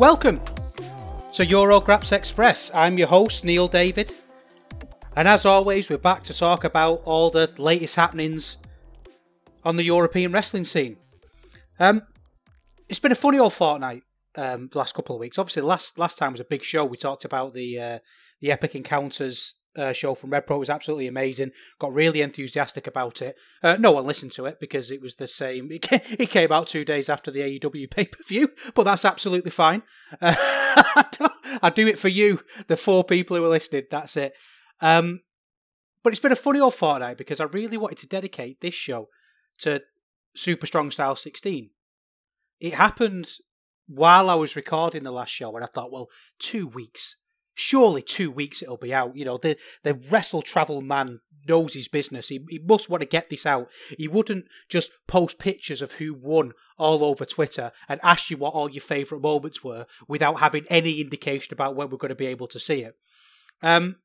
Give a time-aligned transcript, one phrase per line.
[0.00, 0.40] Welcome
[1.34, 2.74] to Eurograps Express.
[2.74, 4.14] I'm your host, Neil David.
[5.14, 8.56] And as always, we're back to talk about all the latest happenings
[9.62, 10.96] on the European wrestling scene.
[11.78, 12.00] Um,
[12.88, 14.02] it's been a funny old fortnight
[14.36, 15.38] um, the last couple of weeks.
[15.38, 16.84] Obviously, last last time was a big show.
[16.84, 17.98] We talked about the uh,
[18.40, 20.56] the Epic Encounters uh, show from Rev Pro.
[20.56, 21.52] It was absolutely amazing.
[21.78, 23.36] Got really enthusiastic about it.
[23.62, 25.70] Uh, no one listened to it because it was the same.
[25.70, 29.04] It came, it came out two days after the AEW pay per view, but that's
[29.04, 29.82] absolutely fine.
[30.20, 33.84] I do it for you, the four people who are listening.
[33.90, 34.34] That's it.
[34.80, 35.20] Um,
[36.02, 39.08] but it's been a funny old fortnight because I really wanted to dedicate this show
[39.60, 39.82] to
[40.34, 41.70] Super Strong Style 16.
[42.60, 43.28] It happened
[43.90, 47.16] while I was recording the last show, and I thought, well, two weeks
[47.60, 49.16] surely two weeks it'll be out.
[49.16, 52.28] You know, the the wrestle travel man knows his business.
[52.28, 53.68] He, he must want to get this out.
[53.96, 58.54] He wouldn't just post pictures of who won all over Twitter and ask you what
[58.54, 62.26] all your favourite moments were without having any indication about when we're going to be
[62.26, 62.94] able to see it.
[63.62, 63.96] Um,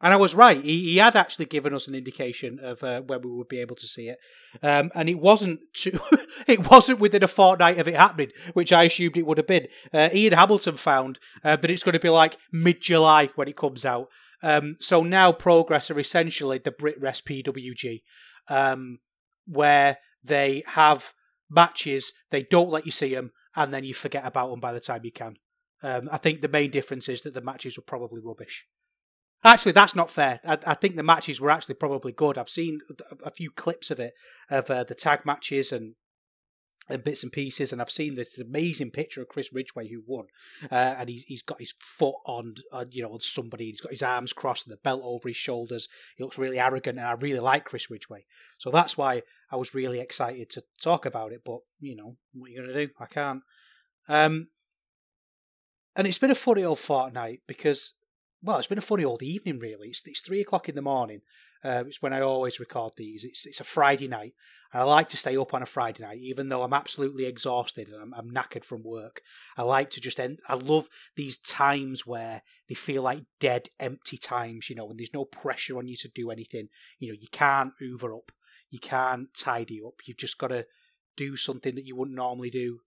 [0.00, 0.60] and I was right.
[0.60, 3.76] He, he had actually given us an indication of uh, when we would be able
[3.76, 4.18] to see it,
[4.62, 5.98] um, and it wasn't too,
[6.46, 9.68] it wasn't within a fortnight of it happening, which I assumed it would have been.
[9.92, 13.56] Uh, Ian Hamilton found uh, that it's going to be like mid July when it
[13.56, 14.08] comes out.
[14.42, 18.02] Um, so now Progress are essentially the BritWres PWG,
[18.48, 18.98] um,
[19.46, 21.12] where they have
[21.50, 24.80] matches, they don't let you see them, and then you forget about them by the
[24.80, 25.36] time you can.
[25.82, 28.66] Um, I think the main difference is that the matches were probably rubbish.
[29.42, 30.40] Actually, that's not fair.
[30.44, 32.36] I, I, think the matches were actually probably good.
[32.36, 32.80] I've seen
[33.24, 34.12] a few clips of it,
[34.50, 35.94] of uh, the tag matches and
[36.90, 40.26] and bits and pieces, and I've seen this amazing picture of Chris Ridgeway who won,
[40.70, 42.54] uh, and he's he's got his foot on,
[42.90, 43.66] you know, on somebody.
[43.66, 45.88] He's got his arms crossed and the belt over his shoulders.
[46.16, 48.24] He looks really arrogant, and I really like Chris Ridgeway.
[48.58, 51.42] So that's why I was really excited to talk about it.
[51.44, 52.92] But you know, what are you going to do?
[52.98, 53.42] I can't.
[54.08, 54.48] Um,
[55.96, 57.94] and it's been a funny old fortnight because
[58.42, 59.88] well, it's been a funny old evening, really.
[59.88, 61.20] It's, it's three o'clock in the morning.
[61.62, 63.22] Uh, it's when I always record these.
[63.22, 64.32] It's it's a Friday night,
[64.72, 67.88] and I like to stay up on a Friday night, even though I'm absolutely exhausted
[67.88, 69.20] and I'm, I'm knackered from work.
[69.58, 70.40] I like to just end.
[70.48, 74.70] I love these times where they feel like dead, empty times.
[74.70, 76.68] You know, when there's no pressure on you to do anything.
[76.98, 78.32] You know, you can't hoover up,
[78.70, 80.00] you can't tidy up.
[80.06, 80.66] You've just got to
[81.14, 82.80] do something that you wouldn't normally do.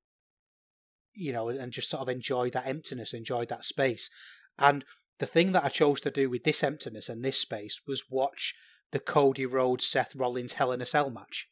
[1.13, 4.09] You know, and just sort of enjoy that emptiness, enjoy that space.
[4.58, 4.84] And
[5.23, 8.53] the thing that I chose to do with this emptiness and this space was watch
[8.91, 11.47] the Cody Rhodes Seth Rollins Hell in a Cell match.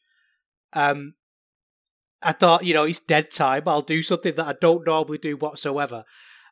[0.74, 1.14] Um,
[2.22, 3.64] I thought, you know, it's dead time.
[3.68, 6.04] I'll do something that I don't normally do whatsoever,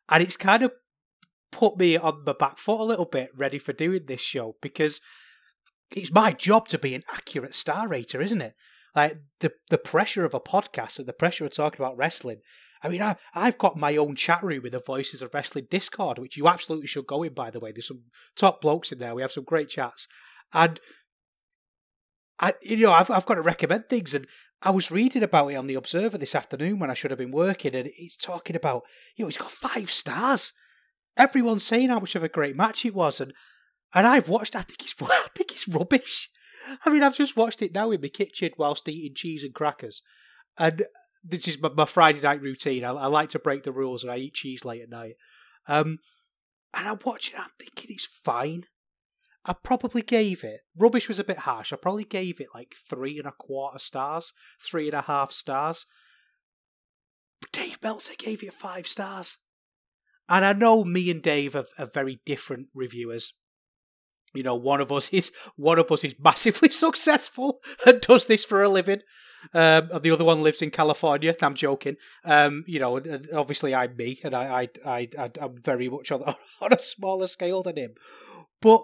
[0.07, 0.71] and it's kind of
[1.51, 5.01] put me on my back foot a little bit, ready for doing this show because
[5.93, 8.55] it's my job to be an accurate star rater, isn't it?
[8.95, 12.39] Like the the pressure of a podcast and the pressure of talking about wrestling
[12.81, 16.17] I mean, I, I've got my own chat room with the Voices of Wrestling Discord,
[16.17, 17.71] which you absolutely should go in, by the way.
[17.71, 18.03] There's some
[18.35, 19.13] top blokes in there.
[19.13, 20.07] We have some great chats.
[20.53, 20.79] And,
[22.39, 24.13] I, you know, I've, I've got to recommend things.
[24.13, 24.27] And
[24.61, 27.31] I was reading about it on The Observer this afternoon when I should have been
[27.31, 28.83] working, and he's talking about,
[29.15, 30.53] you know, he's got five stars.
[31.17, 33.19] Everyone's saying how much of a great match it was.
[33.19, 33.33] And,
[33.93, 36.29] and I've watched, I think it's, I think it's rubbish.
[36.85, 40.01] I mean, I've just watched it now in my kitchen whilst eating cheese and crackers.
[40.57, 40.83] And
[41.23, 42.83] this is my, my Friday night routine.
[42.83, 45.15] I, I, like to break the rules and I eat cheese late at night.
[45.67, 45.99] Um,
[46.73, 48.65] and I'm watching I'm thinking it's fine.
[49.45, 53.17] I probably gave it, rubbish was a bit harsh, I probably gave it like three
[53.17, 55.85] and a quarter stars, three and a half stars.
[57.41, 59.37] But Dave Meltzer gave it five stars.
[60.27, 63.33] And I know me and Dave are, are very different reviewers.
[64.33, 68.45] You know, one of us is one of us is massively successful and does this
[68.45, 69.01] for a living.
[69.53, 71.33] Um, and the other one lives in California.
[71.41, 71.95] I'm joking.
[72.25, 73.01] Um, you know,
[73.33, 76.21] obviously I'm me, and I, I, I, I'm very much on,
[76.61, 77.93] on a smaller scale than him.
[78.61, 78.81] But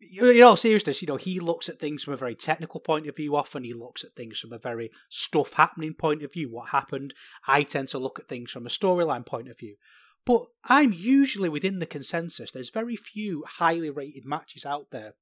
[0.00, 3.16] in all seriousness, you know, he looks at things from a very technical point of
[3.16, 3.36] view.
[3.36, 6.50] Often he looks at things from a very stuff happening point of view.
[6.50, 7.14] What happened?
[7.46, 9.76] I tend to look at things from a storyline point of view.
[10.24, 12.52] But I'm usually within the consensus.
[12.52, 15.14] There's very few highly rated matches out there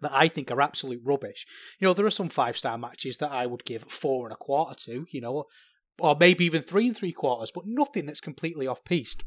[0.00, 1.46] that I think are absolute rubbish.
[1.78, 4.36] You know, there are some five star matches that I would give four and a
[4.36, 5.44] quarter to, you know,
[5.98, 9.24] or maybe even three and three quarters, but nothing that's completely off piste.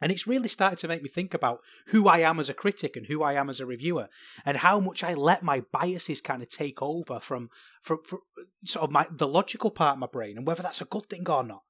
[0.00, 2.96] And it's really started to make me think about who I am as a critic
[2.96, 4.08] and who I am as a reviewer,
[4.44, 8.18] and how much I let my biases kind of take over from, from, from
[8.64, 11.28] sort of my the logical part of my brain, and whether that's a good thing
[11.30, 11.62] or not.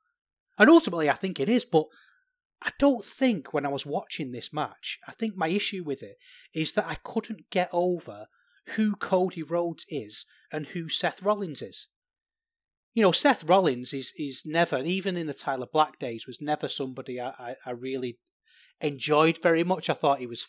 [0.58, 1.87] And ultimately, I think it is, but
[2.62, 6.16] I don't think when I was watching this match, I think my issue with it
[6.54, 8.26] is that I couldn't get over
[8.76, 11.88] who Cody Rhodes is and who Seth Rollins is.
[12.94, 16.69] You know, Seth Rollins is is never, even in the Tyler Black days, was never
[16.69, 18.19] somebody I, I, I really
[18.81, 19.88] enjoyed very much.
[19.88, 20.46] I thought he was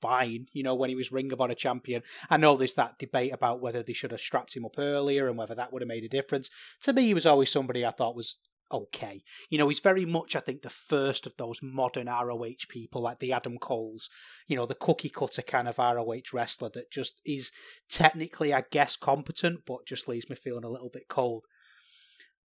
[0.00, 2.02] fine, you know, when he was Ring of Honor champion.
[2.28, 5.38] I know there's that debate about whether they should have strapped him up earlier and
[5.38, 6.50] whether that would have made a difference.
[6.82, 8.40] To me, he was always somebody I thought was
[8.70, 9.22] okay.
[9.50, 13.18] You know, he's very much, I think, the first of those modern ROH people, like
[13.18, 14.08] the Adam Coles,
[14.46, 17.52] you know, the cookie cutter kind of ROH wrestler that just is
[17.88, 21.44] technically, I guess, competent, but just leaves me feeling a little bit cold.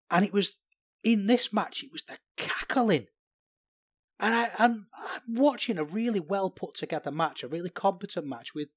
[0.10, 0.62] And it was
[1.04, 3.08] in this match, it was the cackling.
[4.20, 4.86] And I, I'm
[5.28, 8.70] watching a really well put together match, a really competent match with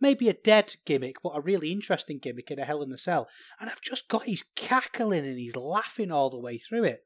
[0.00, 3.28] maybe a dead gimmick, but a really interesting gimmick in a Hell in the Cell.
[3.60, 7.04] And I've just got he's cackling and he's laughing all the way through it.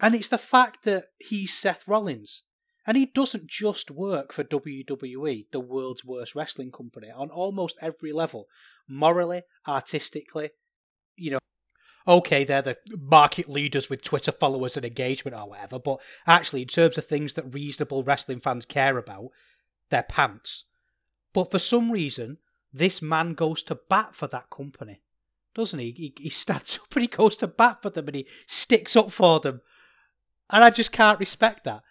[0.00, 2.44] And it's the fact that he's Seth Rollins.
[2.86, 8.12] And he doesn't just work for WWE, the world's worst wrestling company, on almost every
[8.12, 8.46] level.
[8.88, 10.50] Morally, artistically,
[11.14, 11.38] you know,
[12.06, 16.68] okay, they're the market leaders with Twitter followers and engagement or whatever, but actually, in
[16.68, 19.28] terms of things that reasonable wrestling fans care about,
[19.90, 20.66] their pants.
[21.32, 22.38] But for some reason,
[22.72, 25.02] this man goes to bat for that company,
[25.54, 25.92] doesn't he?
[25.92, 29.10] He, he stands up and he goes to bat for them and he sticks up
[29.10, 29.60] for them.
[30.50, 31.82] And I just can't respect that.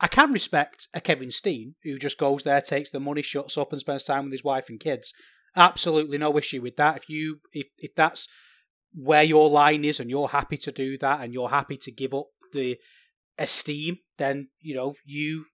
[0.00, 3.70] I can respect a Kevin Steen who just goes there, takes the money, shuts up,
[3.70, 5.14] and spends time with his wife and kids.
[5.54, 6.96] Absolutely no issue with that.
[6.96, 8.26] If you if if that's
[8.94, 12.14] where your line is and you're happy to do that and you're happy to give
[12.14, 12.78] up the
[13.38, 15.44] esteem, then you know you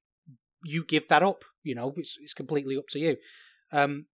[0.65, 1.45] you give that up.
[1.63, 3.17] You know, it's it's completely up to you.
[3.73, 4.07] Um,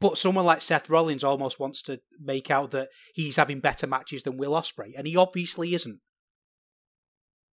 [0.00, 4.22] but someone like Seth Rollins almost wants to make out that he's having better matches
[4.22, 6.00] than Will Ospreay, and he obviously isn't.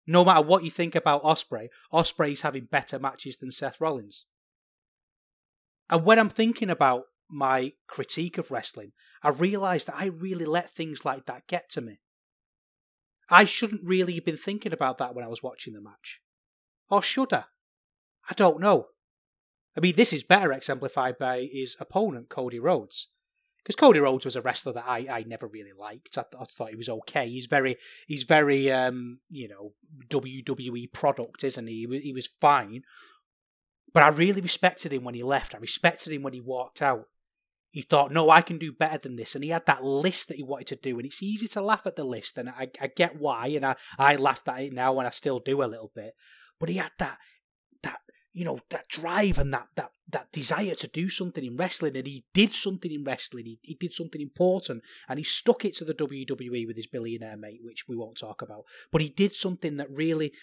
[0.07, 4.27] No matter what you think about Ospreay, Ospreay's having better matches than Seth Rollins.
[5.89, 8.91] And when I'm thinking about my critique of wrestling,
[9.23, 11.99] I realise that I really let things like that get to me.
[13.29, 16.21] I shouldn't really have been thinking about that when I was watching the match.
[16.89, 17.45] Or should I?
[18.29, 18.87] I don't know.
[19.77, 23.09] I mean, this is better exemplified by his opponent, Cody Rhodes.
[23.65, 26.17] Because Cody Rhodes was a wrestler that I, I never really liked.
[26.17, 27.27] I, I thought he was okay.
[27.27, 27.77] He's very
[28.07, 29.73] he's very um you know
[30.07, 31.87] WWE product, isn't he?
[31.89, 32.83] He, he was fine,
[33.91, 35.55] but I really respected him when he left.
[35.55, 37.05] I respected him when he walked out.
[37.71, 40.37] He thought, no, I can do better than this, and he had that list that
[40.37, 42.87] he wanted to do, and it's easy to laugh at the list, and I, I
[42.87, 45.91] get why, and I I laughed at it now, and I still do a little
[45.93, 46.13] bit.
[46.59, 47.17] But he had that
[48.35, 52.05] you know that drive and that that that desire to do something in wrestling and
[52.05, 55.85] he did something in wrestling he, he did something important and he stuck it to
[55.85, 58.65] the WWE with his billionaire mate which we won't talk about.
[58.91, 60.33] But he did something that really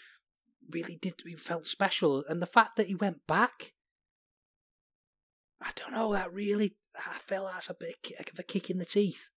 [0.71, 3.75] really did he felt special and the fact that he went back
[5.61, 7.97] I don't know that really I feel that's a bit
[8.33, 9.29] of a kick in the teeth.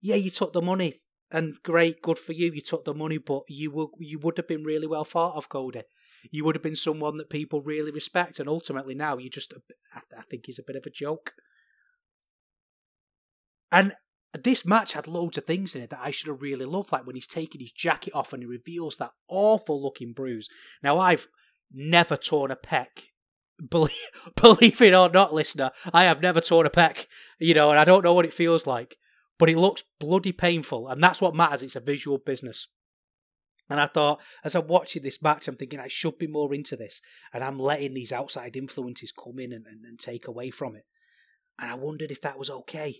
[0.00, 0.94] Yeah you took the money
[1.30, 4.48] and great good for you you took the money but you would you would have
[4.48, 5.82] been really well thought of Cody
[6.30, 10.00] you would have been someone that people really respect, and ultimately now you just, uh,
[10.16, 11.32] I think he's a bit of a joke.
[13.72, 13.92] And
[14.32, 17.06] this match had loads of things in it that I should have really loved, like
[17.06, 20.48] when he's taking his jacket off and he reveals that awful looking bruise.
[20.82, 21.28] Now, I've
[21.72, 22.86] never torn a pec.
[23.70, 27.06] Believe, believe it or not, listener, I have never torn a pec,
[27.38, 28.98] you know, and I don't know what it feels like,
[29.38, 31.62] but it looks bloody painful, and that's what matters.
[31.62, 32.68] It's a visual business.
[33.68, 36.76] And I thought, as I'm watching this match, I'm thinking I should be more into
[36.76, 40.76] this, and I'm letting these outside influences come in and, and, and take away from
[40.76, 40.84] it.
[41.58, 42.94] And I wondered if that was okay.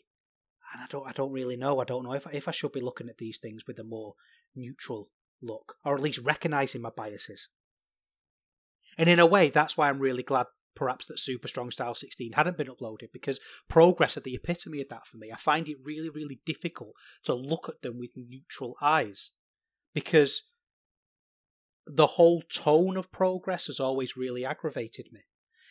[0.72, 1.80] And I don't, I don't really know.
[1.80, 4.14] I don't know if if I should be looking at these things with a more
[4.56, 7.48] neutral look, or at least recognizing my biases.
[8.98, 12.32] And in a way, that's why I'm really glad perhaps that Super Strong Style 16
[12.32, 15.30] hadn't been uploaded because Progress are the epitome of that for me.
[15.32, 16.92] I find it really, really difficult
[17.24, 19.32] to look at them with neutral eyes
[19.94, 20.42] because
[21.86, 25.20] the whole tone of Progress has always really aggravated me.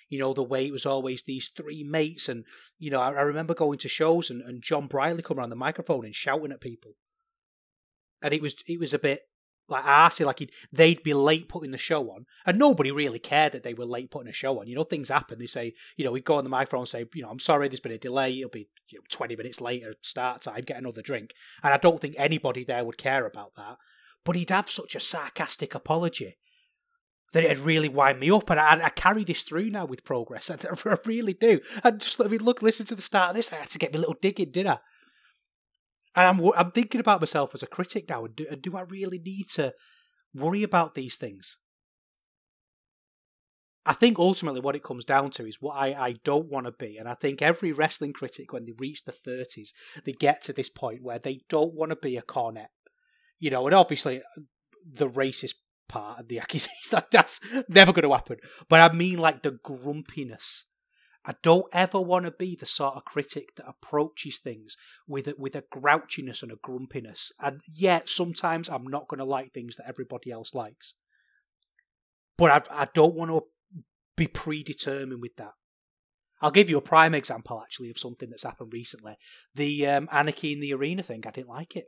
[0.10, 2.46] You know, the way it was always these three mates, and,
[2.78, 5.56] you know, I, I remember going to shows and, and Jon Briley coming on the
[5.56, 6.92] microphone and shouting at people.
[8.22, 9.22] And it was it was a bit
[9.68, 13.64] like arsey, like they'd be late putting the show on, and nobody really cared that
[13.64, 14.68] they were late putting a show on.
[14.68, 15.40] You know, things happen.
[15.40, 17.68] They say, you know, we go on the microphone and say, you know, I'm sorry,
[17.68, 18.38] there's been a delay.
[18.38, 20.62] It'll be you know, 20 minutes later start time.
[20.62, 23.78] Get another drink, and I don't think anybody there would care about that.
[24.26, 26.36] But he'd have such a sarcastic apology
[27.32, 30.50] that it'd really wind me up, and I, I carry this through now with progress.
[30.52, 30.58] I,
[30.90, 31.62] I really do.
[31.84, 33.54] And just let me look, listen to the start of this.
[33.54, 34.80] I had to get my little dig in, did I?
[36.16, 38.26] And I'm I'm thinking about myself as a critic now.
[38.26, 39.74] And do, and do I really need to
[40.34, 41.58] worry about these things?
[43.86, 46.72] I think ultimately what it comes down to is what I, I don't want to
[46.72, 46.98] be.
[46.98, 49.70] And I think every wrestling critic, when they reach the 30s,
[50.06, 52.72] they get to this point where they don't want to be a Cornette.
[53.40, 54.22] You know, and obviously
[54.86, 55.56] the racist
[55.88, 58.38] part of the accusation, that, that's never going to happen.
[58.70, 60.66] But I mean like the grumpiness
[61.28, 64.78] I don't ever want to be the sort of critic that approaches things
[65.08, 67.32] with a, with a grouchiness and a grumpiness.
[67.40, 70.94] And yet, sometimes I'm not going to like things that everybody else likes.
[72.38, 73.42] But I, I don't want to
[74.16, 75.54] be predetermined with that.
[76.42, 79.16] I'll give you a prime example, actually, of something that's happened recently.
[79.56, 81.86] The um, Anarchy in the Arena thing, I didn't like it.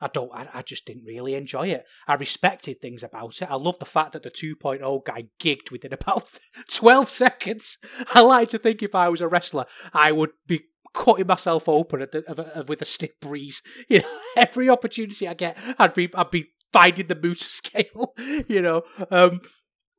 [0.00, 0.30] I don't.
[0.32, 1.86] I, I, just didn't really enjoy it.
[2.06, 3.50] I respected things about it.
[3.50, 6.28] I love the fact that the 2.0 guy gigged within about
[6.74, 7.78] 12 seconds.
[8.12, 12.00] I like to think if I was a wrestler, I would be cutting myself open
[12.00, 13.62] the, with a stiff breeze.
[13.88, 18.14] You know, every opportunity I get, I'd be I'd be finding the motor scale.
[18.48, 19.40] You know, um,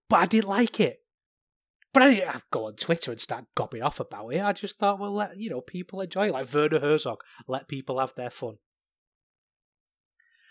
[0.09, 0.97] but I didn't like it.
[1.93, 4.41] But I didn't go on Twitter and start gobbing off about it.
[4.41, 6.33] I just thought, well, let you know, people enjoy it.
[6.33, 8.57] Like Werner Herzog, let people have their fun.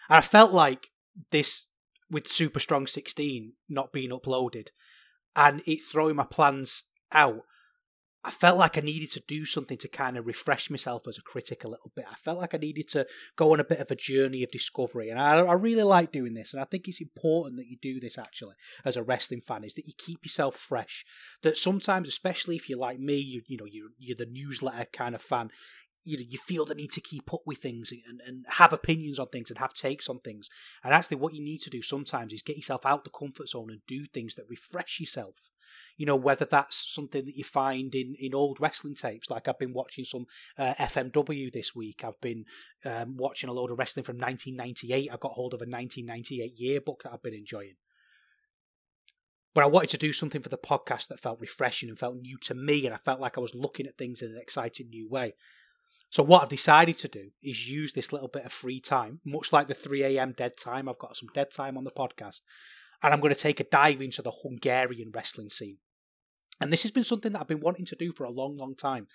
[0.09, 0.91] And I felt like
[1.31, 1.69] this
[2.11, 4.69] with Super Strong 16 not being uploaded
[5.37, 7.43] and it throwing my plans out.
[8.27, 11.23] I felt like I needed to do something to kind of refresh myself as a
[11.23, 12.07] critic a little bit.
[12.11, 13.07] I felt like I needed to
[13.37, 16.33] go on a bit of a journey of discovery, and I, I really like doing
[16.33, 16.55] this.
[16.55, 19.75] And I think it's important that you do this actually as a wrestling fan, is
[19.75, 21.05] that you keep yourself fresh.
[21.43, 25.15] That sometimes, especially if you're like me, you you know you're, you're the newsletter kind
[25.15, 25.51] of fan,
[26.05, 29.19] you know you feel the need to keep up with things and, and have opinions
[29.19, 30.49] on things and have takes on things.
[30.83, 33.71] And actually what you need to do sometimes is get yourself out the comfort zone
[33.71, 35.51] and do things that refresh yourself.
[35.97, 39.59] You know whether that's something that you find in in old wrestling tapes like i've
[39.59, 40.27] been watching some
[40.59, 42.05] uh, fmw this week.
[42.05, 42.45] I've been
[42.85, 47.03] um, watching a load of wrestling from 1998 I've got hold of a 1998 yearbook
[47.03, 47.75] that i've been enjoying.
[49.55, 52.37] But I wanted to do something for the podcast that felt refreshing and felt new
[52.39, 55.09] to me, and I felt like I was looking at things in an exciting new
[55.09, 55.35] way.
[56.15, 59.53] So what I've decided to do is use this little bit of free time, much
[59.53, 60.31] like the 3 a.m.
[60.31, 60.89] dead time.
[60.89, 62.43] I've got some dead time on the podcast,
[63.03, 65.79] and I'm going to take a dive into the Hungarian wrestling scene.
[66.61, 68.77] And this has been something that I've been wanting to do for a long, long
[68.77, 69.09] time.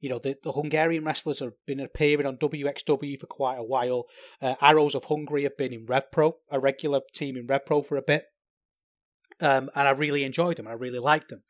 [0.00, 4.04] You know, the, the Hungarian wrestlers have been appearing on WXW for quite a while.
[4.42, 8.02] Uh, Arrows of Hungary have been in RevPro, a regular team in RevPro for a
[8.02, 8.26] bit.
[9.40, 10.68] Um, and I really enjoyed them.
[10.68, 11.44] I really liked them.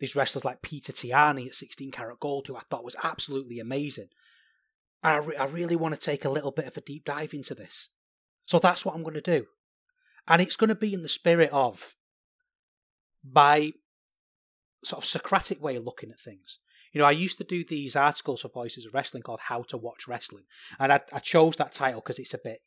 [0.00, 4.08] These wrestlers like Peter Tihanyi at 16 Carat Gold, who I thought was absolutely amazing.
[5.02, 7.54] I, re- I really want to take a little bit of a deep dive into
[7.54, 7.90] this.
[8.44, 9.46] So that's what I'm going to do.
[10.26, 11.94] And it's going to be in the spirit of
[13.24, 13.72] my
[14.84, 16.58] sort of Socratic way of looking at things.
[16.92, 19.76] You know, I used to do these articles for Voices of Wrestling called How to
[19.76, 20.44] Watch Wrestling.
[20.78, 22.60] And I, I chose that title because it's a bit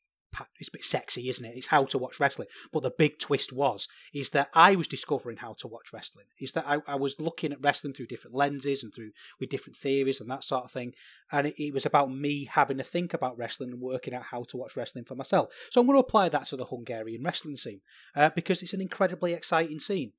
[0.60, 1.56] it's a bit sexy, isn't it?
[1.56, 2.48] It's how to watch wrestling.
[2.72, 6.26] But the big twist was is that I was discovering how to watch wrestling.
[6.40, 9.76] Is that I, I was looking at wrestling through different lenses and through with different
[9.76, 10.94] theories and that sort of thing.
[11.32, 14.44] And it, it was about me having to think about wrestling and working out how
[14.44, 15.54] to watch wrestling for myself.
[15.70, 17.82] So I'm going to apply that to the Hungarian wrestling scene
[18.16, 20.14] uh, because it's an incredibly exciting scene.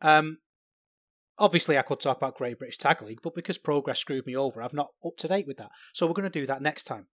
[0.00, 0.38] Um,
[1.40, 4.60] Obviously, I could talk about Great British Tag League, but because Progress screwed me over,
[4.60, 5.70] I've not up to date with that.
[5.92, 7.06] So we're going to do that next time.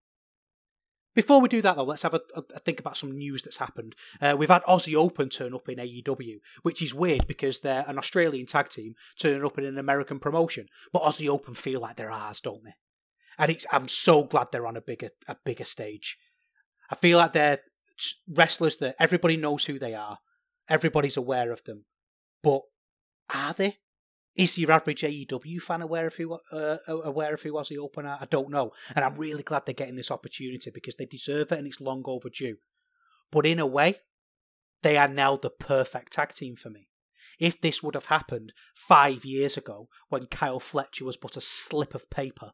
[1.15, 3.95] Before we do that, though, let's have a, a think about some news that's happened.
[4.21, 7.97] Uh, we've had Aussie Open turn up in AEW, which is weird because they're an
[7.97, 10.67] Australian tag team turning up in an American promotion.
[10.91, 12.73] But Aussie Open feel like they're ours, don't they?
[13.37, 16.17] And I'm so glad they're on a bigger a bigger stage.
[16.89, 17.59] I feel like they're
[18.29, 20.19] wrestlers that everybody knows who they are,
[20.69, 21.85] everybody's aware of them.
[22.43, 22.61] But
[23.33, 23.77] are they?
[24.35, 27.57] Is your average AEW fan aware of who uh, aware of who?
[27.57, 31.57] I don't know, and I'm really glad they're getting this opportunity because they deserve it
[31.57, 32.57] and it's long overdue.
[33.31, 33.95] But in a way,
[34.81, 36.89] they are now the perfect tag team for me.
[37.39, 41.95] if this would have happened five years ago when Kyle Fletcher was but a slip
[41.95, 42.51] of paper,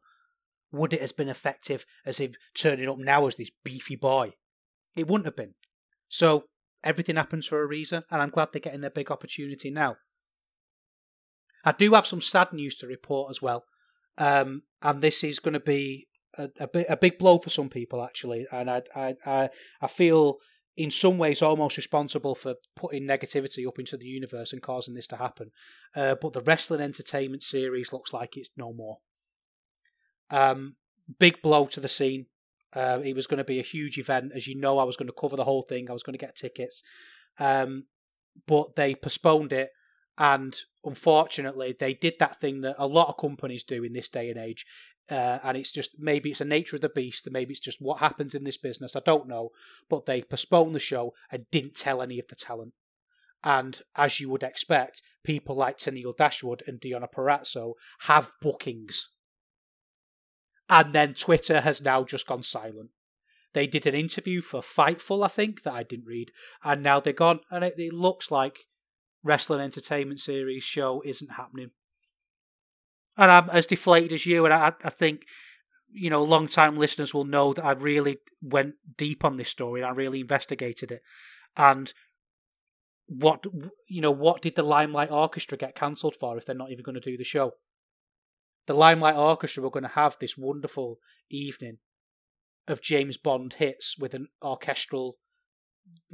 [0.70, 4.32] would it have been effective as if turning up now as this beefy boy?
[4.96, 5.54] It wouldn't have been.
[6.08, 6.44] So
[6.82, 9.96] everything happens for a reason, and I'm glad they're getting their big opportunity now.
[11.64, 13.64] I do have some sad news to report as well,
[14.18, 17.68] um, and this is going to be a, a, bit, a big blow for some
[17.68, 19.50] people actually, and I I I,
[19.80, 20.38] I feel
[20.76, 25.06] in some ways almost responsible for putting negativity up into the universe and causing this
[25.06, 25.50] to happen.
[25.94, 28.98] Uh, but the wrestling entertainment series looks like it's no more.
[30.30, 30.76] Um,
[31.18, 32.26] big blow to the scene.
[32.72, 34.32] Uh, it was going to be a huge event.
[34.34, 35.90] As you know, I was going to cover the whole thing.
[35.90, 36.82] I was going to get tickets.
[37.38, 37.84] Um,
[38.46, 39.68] but they postponed it.
[40.22, 44.30] And unfortunately, they did that thing that a lot of companies do in this day
[44.30, 44.64] and age.
[45.10, 47.98] Uh, and it's just maybe it's the nature of the beast, maybe it's just what
[47.98, 48.94] happens in this business.
[48.94, 49.50] I don't know.
[49.90, 52.72] But they postponed the show and didn't tell any of the talent.
[53.42, 59.08] And as you would expect, people like Tenille Dashwood and Deonna Purrazzo have bookings
[60.72, 62.90] and then Twitter has now just gone silent.
[63.54, 66.30] They did an interview for Fightful, I think, that I didn't read,
[66.62, 67.40] and now they're gone.
[67.50, 68.60] And it, it looks like
[69.22, 71.70] Wrestling Entertainment Series show isn't happening.
[73.16, 75.22] And I'm as deflated as you, and I, I think
[75.94, 79.82] you know, long time listeners will know that I really went deep on this story
[79.82, 81.02] and I really investigated it.
[81.54, 81.92] And
[83.06, 83.44] what
[83.88, 86.94] you know, what did the Limelight Orchestra get cancelled for if they're not even going
[86.94, 87.52] to do the show?
[88.66, 90.98] the Limelight Orchestra were going to have this wonderful
[91.30, 91.78] evening
[92.68, 95.18] of James Bond hits with an orchestral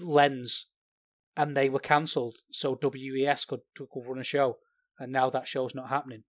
[0.00, 0.66] lens,
[1.38, 4.58] and they were cancelled so WES could, could run a show,
[4.98, 6.24] and now that show's not happening.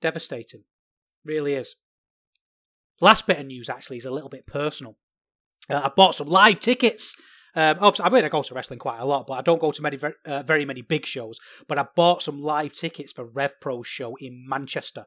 [0.00, 0.62] Devastating,
[1.24, 1.74] really is.
[3.00, 4.96] Last bit of news actually is a little bit personal.
[5.68, 7.16] Uh, I bought some live tickets
[7.56, 9.72] um, obviously, I mean, I go to wrestling quite a lot, but I don't go
[9.72, 11.40] to many uh, very many big shows.
[11.66, 15.06] But I bought some live tickets for Rev Pro's show in Manchester.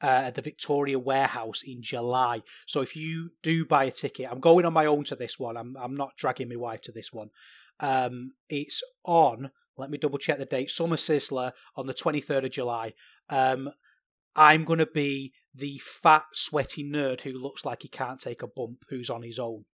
[0.00, 2.42] Uh, at the Victoria Warehouse in July.
[2.66, 5.56] So if you do buy a ticket, I'm going on my own to this one.
[5.56, 7.30] I'm I'm not dragging my wife to this one.
[7.80, 9.50] Um, it's on.
[9.76, 10.70] Let me double check the date.
[10.70, 12.94] Summer Sizzler on the 23rd of July.
[13.28, 13.70] Um,
[14.34, 18.46] I'm going to be the fat, sweaty nerd who looks like he can't take a
[18.46, 19.64] bump, who's on his own.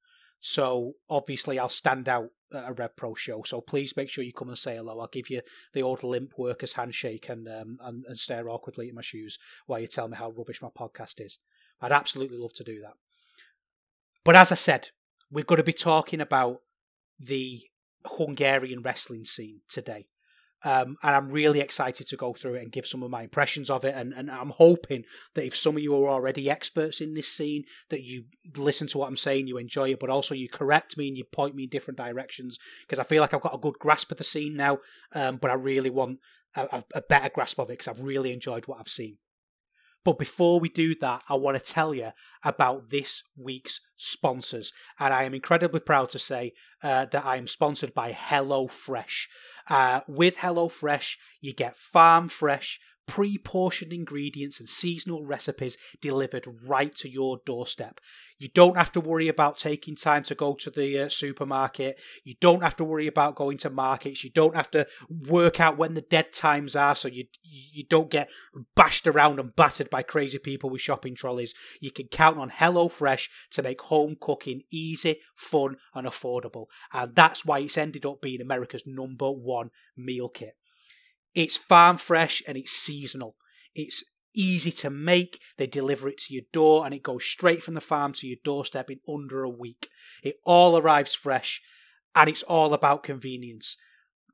[0.41, 3.43] So obviously I'll stand out at a Rev Pro show.
[3.45, 5.01] So please make sure you come and say hello.
[5.01, 5.41] I'll give you
[5.73, 9.81] the old limp workers handshake and um, and, and stare awkwardly at my shoes while
[9.81, 11.39] you tell me how rubbish my podcast is.
[11.81, 12.93] I'd absolutely love to do that.
[14.23, 14.91] But as I said,
[15.31, 16.61] we're going to be talking about
[17.19, 17.63] the
[18.07, 20.07] Hungarian wrestling scene today.
[20.65, 23.69] Um, and I'm really excited to go through it and give some of my impressions
[23.69, 23.95] of it.
[23.95, 27.65] And, and I'm hoping that if some of you are already experts in this scene,
[27.91, 28.25] that you
[28.57, 31.25] listen to what I'm saying, you enjoy it, but also you correct me and you
[31.25, 34.17] point me in different directions because I feel like I've got a good grasp of
[34.17, 34.79] the scene now.
[35.13, 36.21] Um, but I really want
[36.57, 39.19] a, a better grasp of it because I've really enjoyed what I've seen.
[40.05, 42.13] But before we do that, I want to tell you
[42.43, 44.73] about this week's sponsors.
[45.01, 49.27] And I am incredibly proud to say uh, that I am sponsored by HelloFresh.
[49.69, 56.95] Uh, with HelloFresh, you get farm fresh, pre portioned ingredients and seasonal recipes delivered right
[56.97, 58.01] to your doorstep.
[58.39, 62.01] You don't have to worry about taking time to go to the uh, supermarket.
[62.25, 64.25] You don't have to worry about going to markets.
[64.25, 68.11] You don't have to work out when the dead times are so you you don't
[68.11, 68.29] get
[68.75, 71.55] bashed around and battered by crazy people with shopping trolleys.
[71.81, 76.67] You can count on HelloFresh to make home cooking easy, fun, and affordable.
[76.93, 80.57] And that's why it's ended up being America's number one meal kit.
[81.35, 83.37] It's farm fresh and it's seasonal.
[83.75, 85.41] It's easy to make.
[85.57, 88.39] They deliver it to your door and it goes straight from the farm to your
[88.45, 89.89] doorstep in under a week.
[90.23, 91.63] It all arrives fresh
[92.15, 93.77] and it's all about convenience.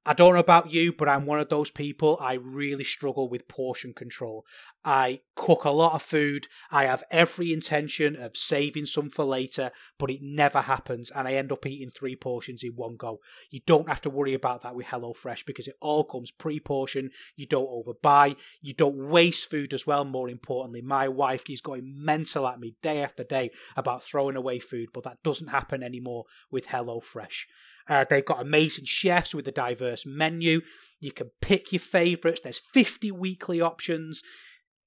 [0.07, 2.17] I don't know about you, but I'm one of those people.
[2.23, 4.47] I really struggle with portion control.
[4.83, 6.49] I cook a lot of food.
[6.71, 11.35] I have every intention of saving some for later, but it never happens, and I
[11.35, 13.21] end up eating three portions in one go.
[13.51, 17.13] You don't have to worry about that with HelloFresh because it all comes pre portioned.
[17.37, 18.39] You don't overbuy.
[18.63, 20.81] You don't waste food as well, more importantly.
[20.81, 25.05] My wife is going mental at me day after day about throwing away food, but
[25.05, 27.45] that doesn't happen anymore with HelloFresh.
[27.89, 30.61] Uh, they've got amazing chefs with a diverse menu.
[31.01, 32.41] You can pick your favourites.
[32.43, 34.23] There's 50 weekly options.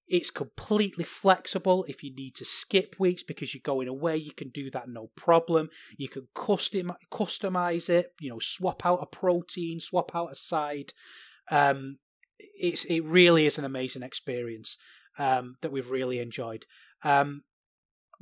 [0.07, 1.85] It's completely flexible.
[1.87, 5.09] If you need to skip weeks because you're going away, you can do that no
[5.15, 5.69] problem.
[5.97, 8.07] You can custom customize it.
[8.19, 10.93] You know, swap out a protein, swap out a side.
[11.49, 11.99] Um,
[12.37, 14.77] it's it really is an amazing experience
[15.17, 16.65] um, that we've really enjoyed.
[17.03, 17.43] Um,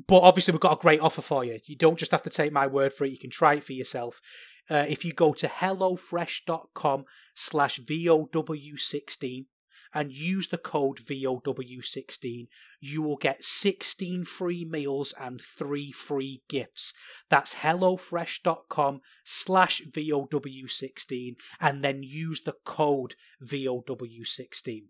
[0.08, 1.60] but obviously, we've got a great offer for you.
[1.66, 3.12] You don't just have to take my word for it.
[3.12, 4.22] You can try it for yourself.
[4.70, 9.46] Uh, if you go to hellofresh.com slash VOW16
[9.94, 12.48] and use the code VOW16,
[12.80, 16.94] you will get 16 free meals and 3 free gifts.
[17.30, 24.84] That's hellofresh.com slash VOW16 and then use the code VOW16.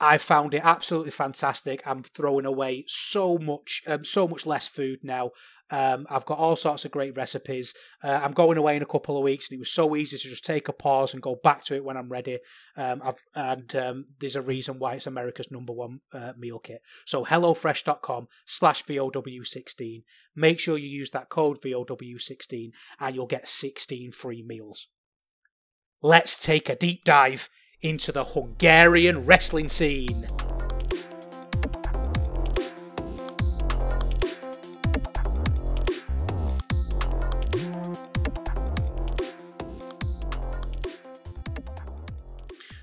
[0.00, 1.82] I found it absolutely fantastic.
[1.86, 5.32] I'm throwing away so much, um, so much less food now.
[5.70, 7.74] Um, I've got all sorts of great recipes.
[8.02, 10.28] Uh, I'm going away in a couple of weeks, and it was so easy to
[10.28, 12.38] just take a pause and go back to it when I'm ready.
[12.76, 13.02] Um,
[13.34, 16.80] and um, there's a reason why it's America's number one uh, meal kit.
[17.04, 20.02] So hellofresh.com slash VOW16.
[20.34, 24.88] Make sure you use that code VOW16, and you'll get 16 free meals.
[26.02, 27.50] Let's take a deep dive
[27.82, 30.26] into the Hungarian wrestling scene.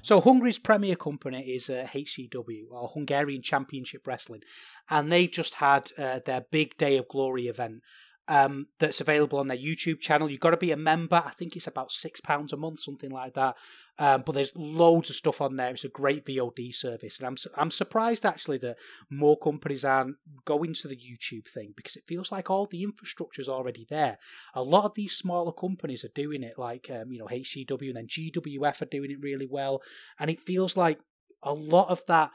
[0.08, 4.42] So Hungary's premier company is uh, HCW, or Hungarian Championship Wrestling,
[4.90, 7.82] and they've just had uh, their big Day of Glory event
[8.28, 10.30] um, that's available on their YouTube channel.
[10.30, 11.22] You've got to be a member.
[11.26, 13.56] I think it's about six pounds a month, something like that.
[14.00, 15.72] Um, but there's loads of stuff on there.
[15.72, 18.78] It's a great VOD service, and I'm I'm surprised actually that
[19.10, 23.42] more companies aren't going to the YouTube thing because it feels like all the infrastructure
[23.42, 24.18] is already there.
[24.54, 27.96] A lot of these smaller companies are doing it, like um, you know HCW and
[27.96, 29.82] then GWF are doing it really well,
[30.20, 31.00] and it feels like
[31.42, 32.32] a lot of that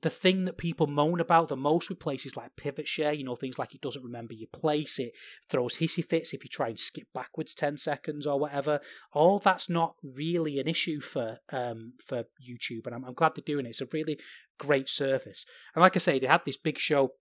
[0.00, 3.58] the thing that people moan about the most with places like Pivotshare, you know, things
[3.58, 5.12] like it doesn't remember your place, it
[5.48, 8.80] throws hissy fits if you try and skip backwards 10 seconds or whatever.
[9.12, 13.42] All that's not really an issue for um, for YouTube, and I'm, I'm glad they're
[13.44, 13.70] doing it.
[13.70, 14.18] It's a really
[14.58, 15.46] great service.
[15.74, 17.12] And like I say, they had this big show,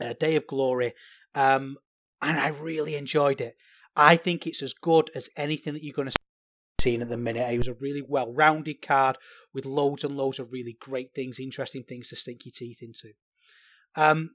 [0.00, 0.94] uh, Day of Glory,
[1.34, 1.76] um,
[2.22, 3.56] and I really enjoyed it.
[3.96, 6.16] I think it's as good as anything that you're going to
[6.86, 7.52] at the minute.
[7.52, 9.16] It was a really well rounded card
[9.52, 13.12] with loads and loads of really great things, interesting things to sink your teeth into.
[13.96, 14.30] Um,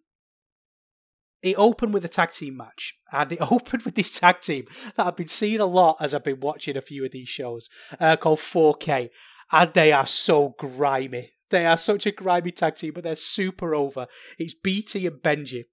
[1.41, 5.07] it opened with a tag team match, and it opened with this tag team that
[5.07, 8.17] I've been seeing a lot as I've been watching a few of these shows uh,
[8.17, 9.09] called 4K,
[9.51, 11.31] and they are so grimy.
[11.49, 14.07] They are such a grimy tag team, but they're super over.
[14.37, 15.65] It's BT and Benji.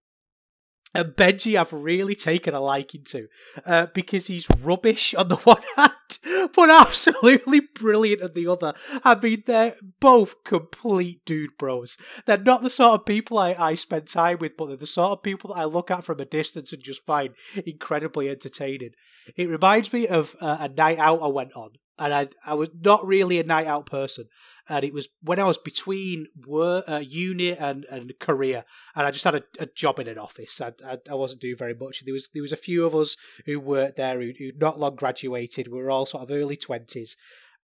[0.96, 3.28] And Benji, I've really taken a liking to
[3.66, 8.72] uh, because he's rubbish on the one hand, but absolutely brilliant on the other.
[9.04, 11.98] I mean, they're both complete dude bros.
[12.24, 15.12] They're not the sort of people I, I spend time with, but they're the sort
[15.12, 17.34] of people that I look at from a distance and just find
[17.66, 18.92] incredibly entertaining.
[19.36, 22.70] It reminds me of uh, a night out I went on, and I I was
[22.80, 24.28] not really a night out person
[24.68, 29.10] and it was when I was between work, uh, uni and, and career, and I
[29.10, 30.60] just had a, a job in an office.
[30.60, 32.04] I, I, I, wasn't doing very much.
[32.04, 34.96] There was there was a few of us who worked there who who not long
[34.96, 35.68] graduated.
[35.68, 37.16] We were all sort of early twenties,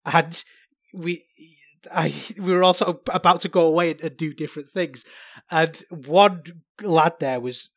[0.05, 0.43] and
[0.95, 1.25] we.
[1.93, 5.05] I we were all sort of about to go away and, and do different things,
[5.51, 6.45] and one
[6.81, 7.71] lad there was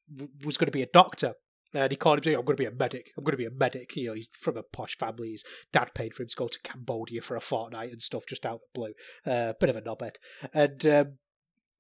[0.44, 1.34] was going to be a doctor,
[1.76, 3.12] and he called him saying, I'm going to be a medic.
[3.18, 3.96] I'm going to be a medic.
[3.96, 5.32] You know, he's from a posh family.
[5.32, 8.46] His dad paid for him to go to Cambodia for a fortnight and stuff just
[8.46, 8.94] out of the blue.
[9.26, 10.16] Uh, bit of a knobhead.
[10.54, 11.18] And um,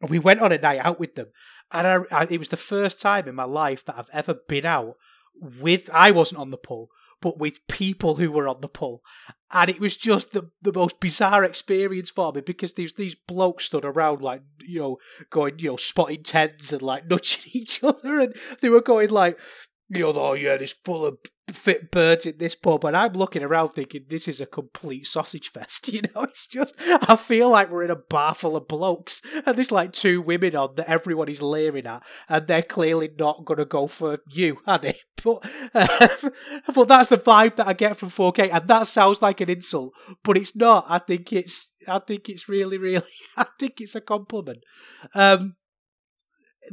[0.09, 1.27] we went on a night out with them.
[1.71, 4.65] And I, I, it was the first time in my life that I've ever been
[4.65, 4.95] out
[5.41, 6.89] with, I wasn't on the pull,
[7.21, 9.01] but with people who were on the pull.
[9.51, 13.65] And it was just the, the most bizarre experience for me because these these blokes
[13.65, 14.97] stood around like, you know,
[15.29, 19.39] going, you know, spotting tens and like nudging each other and they were going like,
[19.89, 21.17] know, oh yeah, there's full of
[21.51, 25.51] fit birds in this pub, and I'm looking around thinking this is a complete sausage
[25.51, 25.89] fest.
[25.95, 29.55] You know, it's just I feel like we're in a bar full of blokes, and
[29.55, 33.59] there's like two women on that everyone is leering at, and they're clearly not going
[33.59, 34.95] to go for you, are they?
[35.23, 35.43] But
[35.73, 36.31] um,
[36.75, 39.93] but that's the vibe that I get from 4K, and that sounds like an insult,
[40.23, 40.85] but it's not.
[40.87, 43.01] I think it's I think it's really really
[43.37, 44.63] I think it's a compliment.
[45.15, 45.55] Um,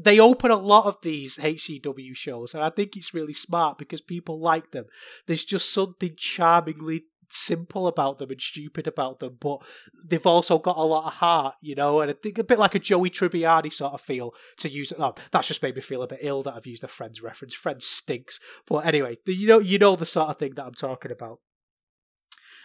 [0.01, 4.01] they open a lot of these HCW shows, and I think it's really smart because
[4.01, 4.87] people like them.
[5.27, 9.63] There's just something charmingly simple about them and stupid about them, but
[10.07, 12.75] they've also got a lot of heart, you know, and I think a bit like
[12.75, 14.99] a Joey Tribbiani sort of feel to use it.
[15.01, 17.55] Oh, that's just made me feel a bit ill that I've used a Friends reference.
[17.55, 18.39] Friends stinks.
[18.67, 21.41] But anyway, you know, you know the sort of thing that I'm talking about.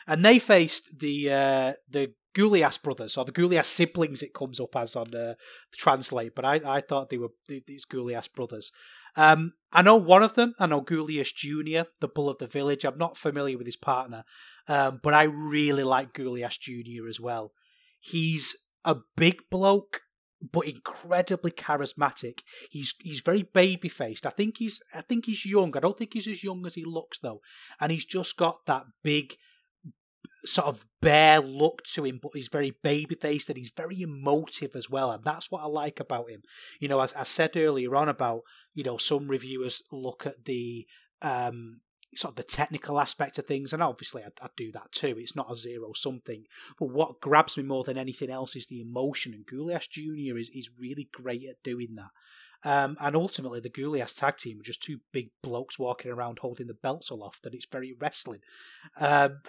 [0.06, 4.22] And they faced the uh, the Gulias brothers or the Gulias siblings.
[4.22, 5.34] It comes up as on uh,
[5.76, 8.72] translate, but I, I thought they were these Gulias brothers.
[9.16, 10.54] Um, I know one of them.
[10.60, 12.86] I know Gulias Junior, the bull of the village.
[12.86, 14.24] I'm not familiar with his partner,
[14.68, 17.54] um, but I really like Gulias Junior as well.
[18.00, 20.02] He's a big bloke,
[20.54, 22.42] but incredibly charismatic.
[22.70, 24.28] He's he's very baby faced.
[24.28, 25.76] I think he's I think he's young.
[25.76, 27.42] I don't think he's as young as he looks though,
[27.82, 29.34] and he's just got that big
[30.48, 34.76] sort of bare look to him, but he's very baby faced and he's very emotive
[34.76, 35.12] as well.
[35.12, 36.42] And that's what I like about him.
[36.80, 38.42] You know, as I said earlier on about,
[38.74, 40.88] you know, some reviewers look at the
[41.22, 41.82] um
[42.16, 45.16] sort of the technical aspect of things, and obviously I, I do that too.
[45.20, 46.46] It's not a zero something,
[46.80, 50.50] but what grabs me more than anything else is the emotion, and Gullias Junior is
[50.50, 52.10] is really great at doing that.
[52.64, 56.68] Um, and ultimately, the Gullias tag team are just two big blokes walking around holding
[56.68, 58.40] the belts aloft, and it's very wrestling.
[59.00, 59.42] Um,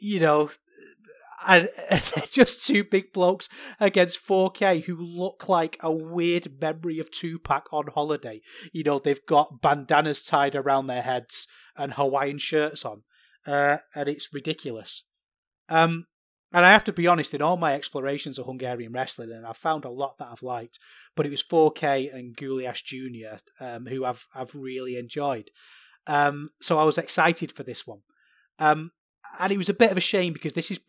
[0.00, 0.50] you know,
[1.46, 3.48] and they're just two big blokes
[3.78, 8.42] against 4K who look like a weird memory of Tupac on holiday.
[8.72, 13.04] You know, they've got bandanas tied around their heads and Hawaiian shirts on,
[13.46, 15.04] uh, and it's ridiculous.
[15.70, 16.06] Um,
[16.52, 19.56] and I have to be honest, in all my explorations of Hungarian wrestling, and I've
[19.56, 20.78] found a lot that I've liked,
[21.14, 23.38] but it was 4K and Gullias Jr.
[23.60, 25.50] Um, who I've I've really enjoyed.
[26.06, 28.00] Um, so I was excited for this one.
[28.58, 28.90] Um,
[29.38, 30.80] and it was a bit of a shame because this is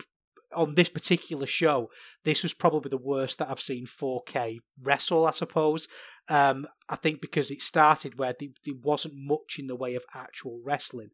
[0.54, 1.90] on this particular show,
[2.24, 5.88] this was probably the worst that I've seen 4K wrestle, I suppose.
[6.30, 8.50] Um, I think because it started where there,
[8.84, 11.10] wasn't much in the way of actual wrestling.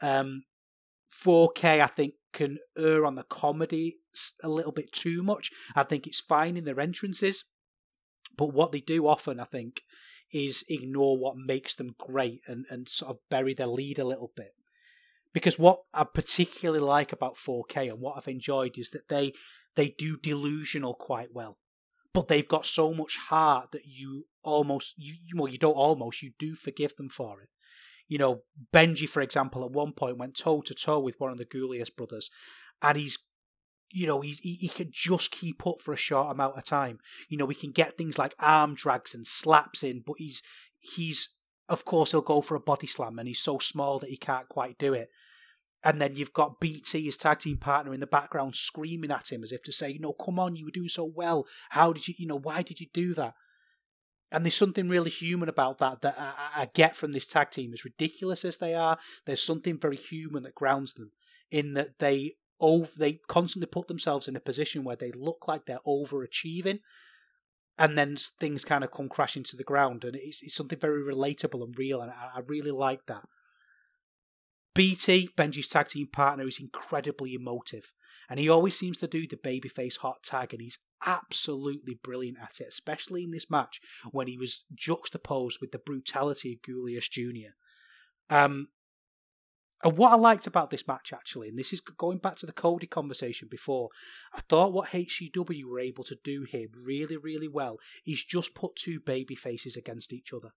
[0.00, 0.42] Um,
[1.24, 3.98] 4K, I think, can err on the comedy
[4.42, 5.50] a little bit too much.
[5.74, 7.44] I think it's fine in their entrances,
[8.36, 9.82] but what they do often, I think,
[10.32, 14.32] is ignore what makes them great and, and sort of bury their lead a little
[14.34, 14.54] bit
[15.32, 19.32] because what I particularly like about 4K and what I've enjoyed is that they
[19.74, 21.58] they do delusional quite well,
[22.12, 26.32] but they've got so much heart that you almost you well you don't almost you
[26.38, 27.48] do forgive them for it.
[28.08, 28.42] You know,
[28.74, 31.94] Benji, for example, at one point went toe to toe with one of the Goulias
[31.94, 32.30] brothers,
[32.82, 33.18] and he's
[33.92, 36.98] you know, he's, he, he can just keep up for a short amount of time.
[37.28, 40.42] You know, we can get things like arm drags and slaps in, but he's
[40.78, 41.36] he's
[41.72, 44.48] of course he'll go for a body slam and he's so small that he can't
[44.48, 45.08] quite do it.
[45.82, 49.42] And then you've got BT, his tag team partner, in the background screaming at him
[49.42, 51.46] as if to say, "No, come on, you were doing so well.
[51.70, 53.34] How did you, you know, why did you do that?"
[54.30, 57.72] And there's something really human about that that I, I get from this tag team.
[57.72, 61.10] As ridiculous as they are, there's something very human that grounds them
[61.50, 65.66] in that they over, they constantly put themselves in a position where they look like
[65.66, 66.78] they're overachieving,
[67.78, 71.02] and then things kind of come crashing to the ground, and it's, it's something very
[71.02, 73.24] relatable and real, and I, I really like that.
[74.74, 77.92] BT, Benji's tag team partner, is incredibly emotive,
[78.28, 82.60] and he always seems to do the babyface hot tag, and he's absolutely brilliant at
[82.60, 83.80] it, especially in this match
[84.12, 87.52] when he was juxtaposed with the brutality of Gullias Jr.
[88.30, 88.68] Um,
[89.84, 92.52] and what I liked about this match, actually, and this is going back to the
[92.52, 93.88] Cody conversation before,
[94.32, 98.76] I thought what HCW were able to do here really, really well is just put
[98.76, 100.50] two baby faces against each other.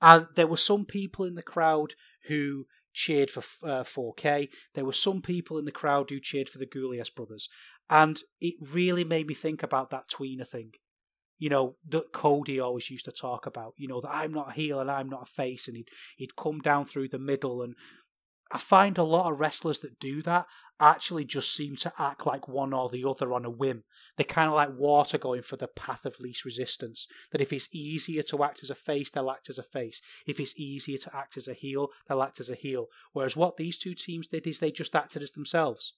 [0.00, 1.94] And there were some people in the crowd
[2.28, 4.48] who cheered for uh, 4K.
[4.74, 7.48] There were some people in the crowd who cheered for the Goulias brothers,
[7.90, 10.72] and it really made me think about that tweener thing.
[11.38, 13.74] You know that Cody always used to talk about.
[13.76, 16.36] You know that I'm not a heel and I'm not a face, and he'd he'd
[16.36, 17.74] come down through the middle and
[18.52, 20.46] I find a lot of wrestlers that do that
[20.78, 23.84] actually just seem to act like one or the other on a whim.
[24.16, 27.06] They're kind of like water going for the path of least resistance.
[27.30, 30.02] That if it's easier to act as a face, they'll act as a face.
[30.26, 32.88] If it's easier to act as a heel, they'll act as a heel.
[33.12, 35.94] Whereas what these two teams did is they just acted as themselves.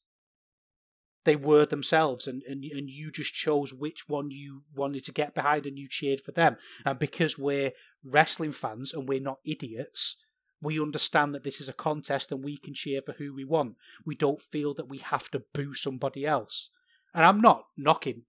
[1.25, 5.35] They were themselves, and, and, and you just chose which one you wanted to get
[5.35, 6.59] behind and you cheered for them.
[6.85, 7.73] And because we're
[8.05, 10.19] wrestling fans and we're not idiots,
[10.65, 13.77] we understand that this is a contest and we can cheer for who we want.
[14.05, 16.71] We don't feel that we have to boo somebody else.
[17.15, 18.23] And I'm not knocking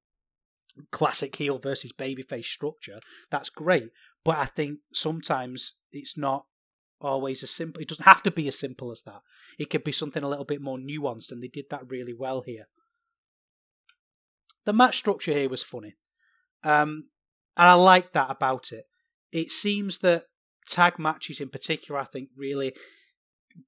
[0.91, 2.99] classic heel versus babyface structure.
[3.31, 3.89] That's great.
[4.23, 6.45] But I think sometimes it's not
[7.01, 7.81] always as simple.
[7.81, 9.21] It doesn't have to be as simple as that.
[9.57, 12.41] It could be something a little bit more nuanced, and they did that really well
[12.41, 12.67] here.
[14.65, 15.95] The match structure here was funny.
[16.63, 17.09] Um,
[17.55, 18.85] and I like that about it.
[19.31, 20.25] It seems that
[20.67, 22.75] tag matches in particular, I think, really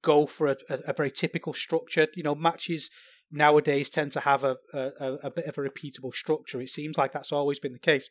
[0.02, 2.06] go for a, a, a very typical structure.
[2.14, 2.90] You know, matches
[3.30, 6.60] nowadays tend to have a, a, a bit of a repeatable structure.
[6.60, 8.08] It seems like that's always been the case.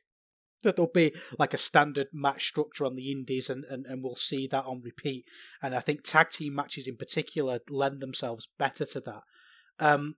[0.63, 4.15] That there'll be like a standard match structure on the indies, and, and, and we'll
[4.15, 5.25] see that on repeat.
[5.61, 9.21] And I think tag team matches in particular lend themselves better to that.
[9.79, 10.15] Um,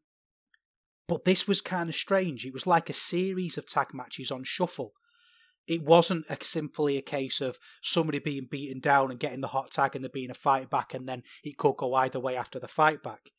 [1.10, 2.45] but this was kind of strange.
[2.45, 4.93] It was like a series of tag matches on shuffle
[5.69, 9.71] it wasn't a, simply a case of somebody being beaten down and getting the hot
[9.71, 12.60] tag and there being a fight back, and then it could go either way after
[12.60, 13.32] the fight back.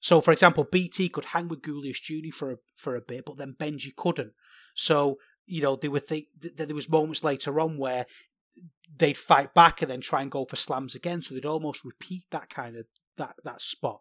[0.00, 2.34] So, for example, BT could hang with Goulias Jr.
[2.34, 4.32] for a, for a bit, but then Benji couldn't.
[4.74, 5.18] So
[5.50, 8.06] you know, there were th- there was moments later on where
[8.96, 11.22] they'd fight back and then try and go for slams again.
[11.22, 14.00] So they'd almost repeat that kind of that that spot.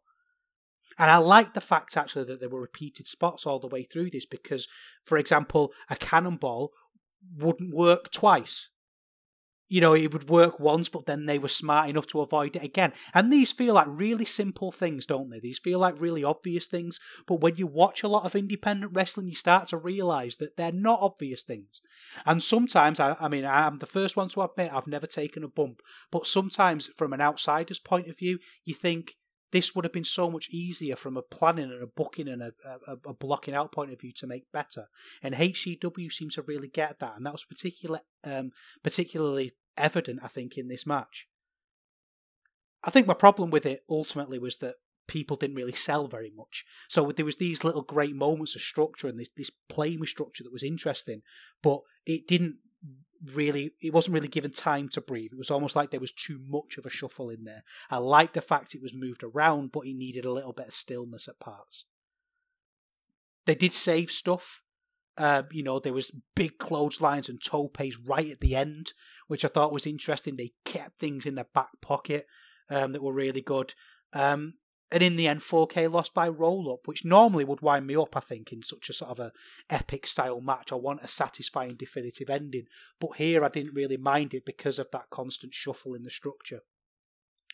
[0.97, 4.11] And I like the fact actually that there were repeated spots all the way through
[4.11, 4.67] this because,
[5.05, 6.71] for example, a cannonball
[7.37, 8.69] wouldn't work twice
[9.69, 12.63] you know, it would work once, but then they were smart enough to avoid it
[12.63, 12.91] again.
[13.13, 15.39] And these feel like really simple things, don't they?
[15.39, 16.99] These feel like really obvious things.
[17.27, 20.71] But when you watch a lot of independent wrestling, you start to realize that they're
[20.71, 21.81] not obvious things.
[22.25, 25.47] And sometimes, I, I mean, I'm the first one to admit I've never taken a
[25.47, 25.81] bump.
[26.11, 29.17] But sometimes, from an outsider's point of view, you think,
[29.51, 32.51] this would have been so much easier from a planning and a booking and a,
[32.65, 34.87] a, a, blocking out point of view to make better.
[35.23, 38.51] And HCW seems to really get that, and that was particular, um,
[38.83, 41.27] particularly evident, I think, in this match.
[42.83, 44.75] I think my problem with it ultimately was that
[45.07, 46.63] people didn't really sell very much.
[46.87, 50.43] So there was these little great moments of structure and this this playing with structure
[50.43, 51.21] that was interesting,
[51.61, 52.57] but it didn't
[53.33, 55.31] really it wasn't really given time to breathe.
[55.33, 57.63] It was almost like there was too much of a shuffle in there.
[57.89, 60.73] I liked the fact it was moved around, but it needed a little bit of
[60.73, 61.85] stillness at parts.
[63.45, 64.63] They did save stuff.
[65.17, 68.93] Uh, you know, there was big clotheslines and topes right at the end,
[69.27, 70.35] which I thought was interesting.
[70.35, 72.25] They kept things in their back pocket
[72.69, 73.73] um, that were really good.
[74.13, 74.53] Um,
[74.91, 78.17] and in the end, 4K lost by roll up, which normally would wind me up,
[78.17, 79.31] I think, in such a sort of a
[79.69, 80.71] epic style match.
[80.71, 82.65] I want a satisfying definitive ending.
[82.99, 86.61] But here I didn't really mind it because of that constant shuffle in the structure.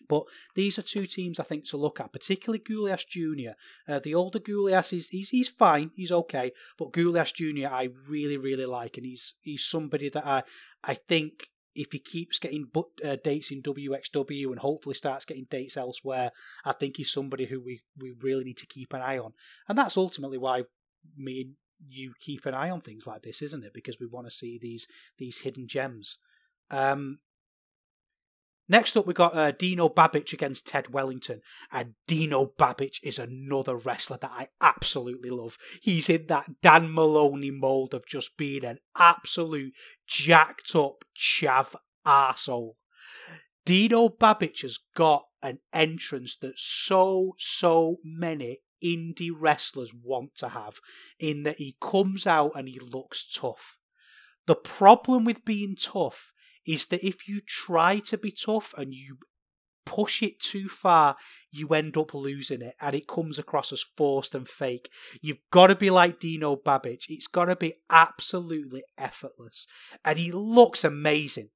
[0.07, 0.23] But
[0.55, 3.51] these are two teams I think to look at, particularly Gulias Jr.
[3.87, 7.73] Uh, the older Gulias is he's, he's fine, he's okay, but Gulias Jr.
[7.73, 10.43] I really really like, and he's he's somebody that I
[10.83, 12.67] I think if he keeps getting
[13.03, 16.31] uh, dates in WXW and hopefully starts getting dates elsewhere,
[16.63, 19.33] I think he's somebody who we, we really need to keep an eye on.
[19.67, 20.63] And that's ultimately why
[21.17, 21.53] me and
[21.87, 23.73] you keep an eye on things like this, isn't it?
[23.73, 26.17] Because we want to see these these hidden gems.
[26.71, 27.19] Um,
[28.67, 31.41] Next up, we got uh, Dino Babich against Ted Wellington.
[31.71, 35.57] And Dino Babich is another wrestler that I absolutely love.
[35.81, 39.73] He's in that Dan Moloney mold of just being an absolute
[40.07, 41.75] jacked up chav
[42.05, 42.73] arsehole.
[43.65, 50.79] Dino Babich has got an entrance that so, so many indie wrestlers want to have,
[51.19, 53.77] in that he comes out and he looks tough.
[54.47, 56.31] The problem with being tough
[56.65, 59.17] is that if you try to be tough and you
[59.85, 61.15] push it too far,
[61.51, 64.89] you end up losing it and it comes across as forced and fake.
[65.21, 67.05] You've got to be like Dino Babich.
[67.09, 69.67] It's got to be absolutely effortless.
[70.03, 71.49] And he looks amazing.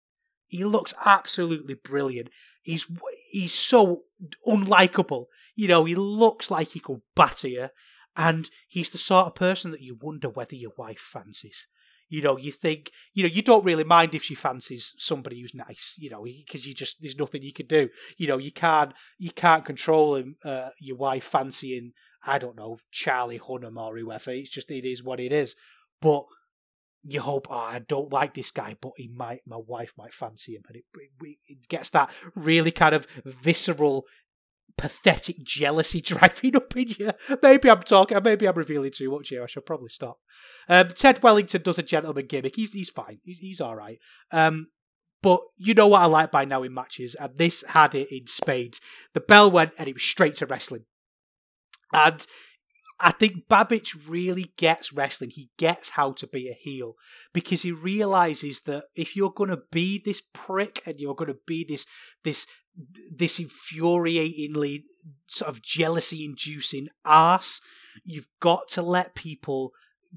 [0.48, 2.30] He looks absolutely brilliant.
[2.64, 2.92] He's
[3.32, 4.00] he's so
[4.48, 5.26] unlikable.
[5.56, 7.70] You know, he looks like he could batter you.
[8.16, 11.68] And he's the sort of person that you wonder whether your wife fancies.
[12.10, 15.54] You know, you think, you know, you don't really mind if she fancies somebody who's
[15.54, 17.90] nice, you know, because you just there's nothing you can do.
[18.18, 21.94] You know, you can't you can't control him, uh, your wife fancying,
[22.26, 24.32] I don't know, Charlie Hunnam or whoever.
[24.32, 25.56] It's just it is what it is.
[26.02, 26.26] But
[27.04, 30.56] you hope, oh, I don't like this guy, but he might, my wife might fancy
[30.56, 34.06] him, and it, it, it gets that really kind of visceral
[34.78, 37.12] pathetic jealousy driving up in you.
[37.42, 39.44] Maybe I'm talking, maybe I'm revealing too much here.
[39.44, 40.20] I should probably stop.
[40.68, 42.56] Um, Ted Wellington does a gentleman gimmick.
[42.56, 43.20] He's he's fine.
[43.24, 44.00] He's he's all right.
[44.32, 44.68] Um,
[45.22, 48.28] but you know what I like by now in matches, and this had it in
[48.28, 48.80] spades.
[49.14, 50.86] The bell went, and it was straight to wrestling.
[51.94, 52.26] And
[53.00, 55.30] I think Babich really gets wrestling.
[55.32, 56.96] He gets how to be a heel
[57.34, 61.40] because he realizes that if you're going to be this prick and you're going to
[61.48, 61.86] be this
[62.24, 62.46] this
[63.16, 64.84] this infuriatingly
[65.28, 67.62] sort of jealousy inducing ass,
[68.04, 69.72] you've got to let people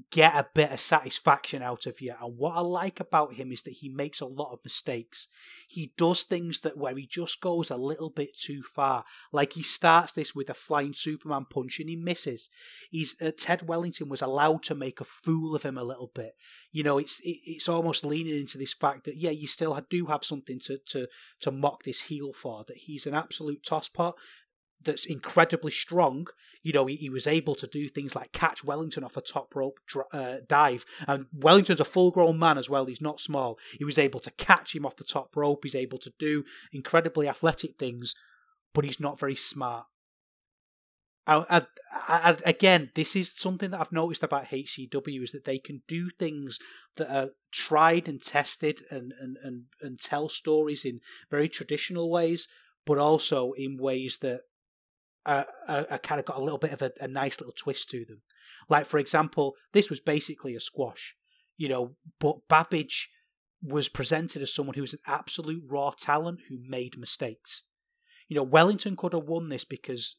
[0.09, 2.13] get a bit of satisfaction out of you.
[2.19, 5.27] And what I like about him is that he makes a lot of mistakes.
[5.67, 9.05] He does things that where he just goes a little bit too far.
[9.31, 12.49] Like he starts this with a flying Superman punch and he misses.
[12.89, 16.35] He's uh, Ted Wellington was allowed to make a fool of him a little bit.
[16.71, 20.07] You know, it's it, it's almost leaning into this fact that yeah, you still do
[20.07, 21.07] have something to to
[21.41, 22.63] to mock this heel for.
[22.67, 24.13] That he's an absolute tosspot
[24.83, 26.27] that's incredibly strong.
[26.63, 29.53] You know, he, he, was able to do things like catch Wellington off a top
[29.55, 29.79] rope
[30.13, 30.85] uh, dive.
[31.07, 32.85] And Wellington's a full grown man as well.
[32.85, 33.59] He's not small.
[33.77, 35.59] He was able to catch him off the top rope.
[35.63, 38.15] He's able to do incredibly athletic things,
[38.73, 39.85] but he's not very smart.
[41.25, 41.61] I, I,
[41.91, 46.09] I, again, this is something that I've noticed about HCW is that they can do
[46.09, 46.59] things
[46.97, 50.99] that are tried and tested and, and, and, and tell stories in
[51.31, 52.47] very traditional ways,
[52.85, 54.41] but also in ways that
[55.25, 58.05] uh, uh, kind of got a little bit of a, a, nice little twist to
[58.05, 58.21] them.
[58.69, 61.15] Like, for example, this was basically a squash.
[61.57, 63.05] you know, but Babich
[63.61, 67.63] was presented as someone who was an absolute raw talent who made mistakes.
[68.27, 70.17] You know, Wellington could have won this because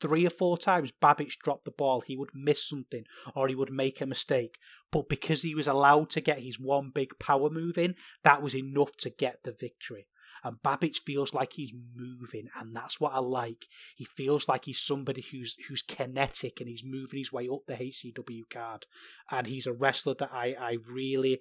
[0.00, 3.04] three or four times Babich dropped the ball, he would miss something
[3.34, 4.58] or he would make a mistake.
[4.90, 8.56] But because he was allowed to get his one big power move in, that was
[8.56, 10.06] enough to get the victory.
[10.44, 13.66] And Babich feels like he's moving, and that's what I like.
[13.96, 17.74] He feels like he's somebody who's who's kinetic and he's moving his way up the
[17.74, 18.84] HCW card.
[19.30, 21.40] And he's a wrestler that I, I really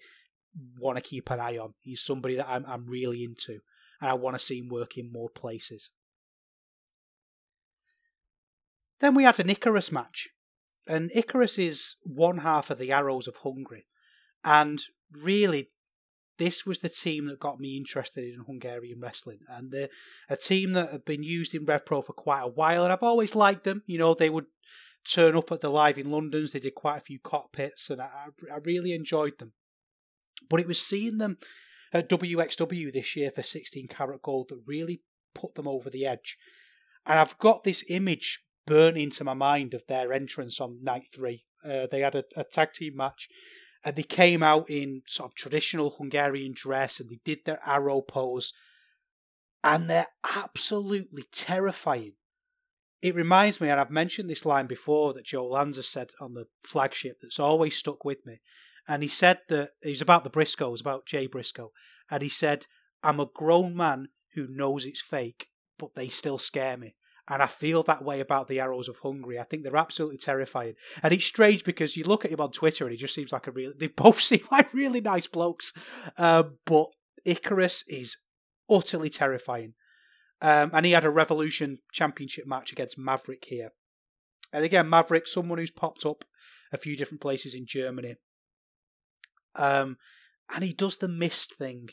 [0.80, 1.74] want to keep an eye on.
[1.82, 3.60] He's somebody that I'm I'm really into,
[4.00, 5.90] and I want to see him work in more places.
[9.02, 10.30] Then we had an Icarus match.
[10.88, 13.86] And Icarus is one half of the Arrows of Hungary.
[14.46, 14.82] And
[15.12, 15.68] really,
[16.44, 19.40] this was the team that got me interested in Hungarian wrestling.
[19.48, 19.90] And the,
[20.30, 22.84] a team that had been used in RevPro for quite a while.
[22.84, 23.82] And I've always liked them.
[23.86, 24.48] You know, they would
[25.10, 26.52] turn up at the live in London's.
[26.52, 27.90] They did quite a few cockpits.
[27.90, 29.54] And I, I really enjoyed them.
[30.50, 31.38] But it was seeing them
[31.94, 35.02] at WXW this year for 16 Carat Gold that really
[35.34, 36.38] put them over the edge.
[37.06, 41.46] And I've got this image burnt into my mind of their entrance on night three.
[41.64, 43.30] Uh, they had a, a, tag team match
[43.84, 48.02] and they came out in sort of traditional Hungarian dress and they did their arrow
[48.02, 48.54] pose
[49.64, 52.14] and they're absolutely terrifying.
[53.02, 56.48] It reminds me, and I've mentioned this line before that Joe Lanza said on the
[56.64, 58.40] flagship that's always stuck with me.
[58.88, 61.72] And he said that he's about the Briscoes, about Jay Briscoe.
[62.10, 62.66] And he said,
[63.02, 66.96] I'm a grown man who knows it's fake, but they still scare me.
[67.30, 69.40] And I feel that way about the Arrows of Hungary.
[69.40, 70.74] I think they're absolutely terrifying.
[71.02, 73.48] And it's strange because you look at him on Twitter and he just seems like
[73.48, 73.72] a real.
[73.78, 75.74] They both seem like really nice blokes.
[76.18, 76.88] Uh, but
[77.26, 78.18] Icarus is
[78.70, 79.74] utterly terrifying.
[80.42, 83.70] Um, and he had a Revolution Championship match against Maverick here.
[84.52, 86.26] And again, Maverick, someone who's popped up
[86.74, 88.16] a few different places in Germany.
[89.56, 89.98] Um,
[90.54, 91.90] and he does the mist thing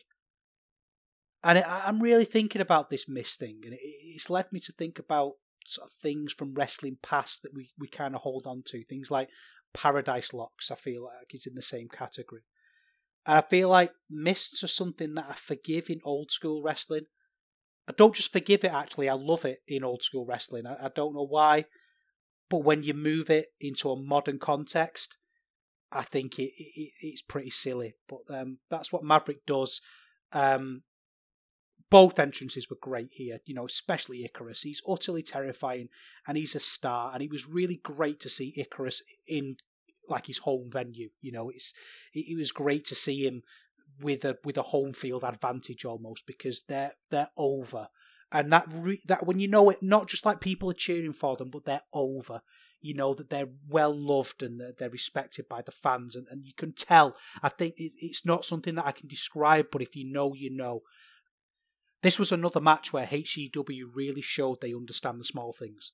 [1.43, 4.72] and it, I'm really thinking about this miss thing, and it, it's led me to
[4.72, 5.32] think about
[5.66, 8.82] sort of things from wrestling past that we, we kind of hold on to.
[8.84, 9.28] Things like
[9.72, 12.43] Paradise Locks, I feel like is in the same category.
[13.26, 17.05] And I feel like mists are something that I forgive in old school wrestling.
[17.88, 20.66] I don't just forgive it, actually, I love it in old school wrestling.
[20.66, 21.64] I, I don't know why,
[22.49, 25.18] but when you move it into a modern context,
[25.93, 27.95] I think it, it it's pretty silly.
[28.09, 29.80] But um, that's what Maverick does.
[30.32, 30.82] Um,
[31.91, 34.62] both entrances were great here, you know, especially Icarus.
[34.62, 35.88] He's utterly terrifying
[36.26, 37.11] and he's a star.
[37.12, 39.57] And it was really great to see Icarus in
[40.09, 41.11] like his home venue.
[41.20, 41.74] You know, it's
[42.14, 43.43] it, was great to see him
[44.01, 47.88] with a with a home field advantage almost because they're they're over.
[48.32, 51.36] And that re- that when you know it, not just like people are cheering for
[51.36, 52.43] them, but they're over.
[52.80, 56.47] You know that they're well loved and they're, they're respected by the fans, and, and
[56.47, 57.16] you can tell.
[57.43, 60.55] I think it, it's not something that I can describe, but if you know, you
[60.55, 60.80] know.
[62.03, 65.92] This was another match where HCW really showed they understand the small things.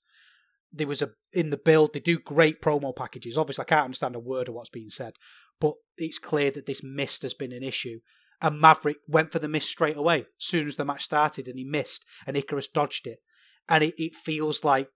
[0.72, 3.38] There was a in the build, they do great promo packages.
[3.38, 5.14] Obviously, I can't understand a word of what's being said,
[5.60, 8.00] but it's clear that this mist has been an issue.
[8.42, 11.58] And Maverick went for the miss straight away, as soon as the match started, and
[11.58, 13.20] he missed, and Icarus dodged it.
[13.68, 14.90] And it, it feels like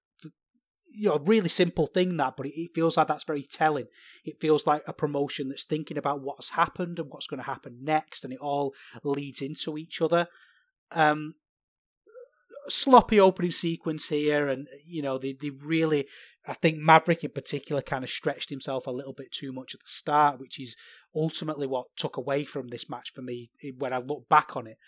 [0.94, 3.86] you know, a really simple thing that, but it, feels like that's very telling.
[4.24, 7.78] It feels like a promotion that's thinking about what's happened and what's going to happen
[7.82, 10.26] next, and it all leads into each other.
[10.92, 11.34] Um,
[12.68, 16.06] sloppy opening sequence here, and you know they they really,
[16.46, 19.80] I think Maverick in particular kind of stretched himself a little bit too much at
[19.80, 20.76] the start, which is
[21.14, 24.78] ultimately what took away from this match for me when I look back on it.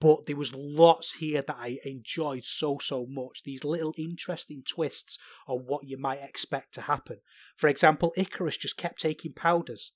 [0.00, 3.42] But there was lots here that I enjoyed so so much.
[3.44, 7.18] These little interesting twists on what you might expect to happen.
[7.54, 9.92] For example, Icarus just kept taking powders.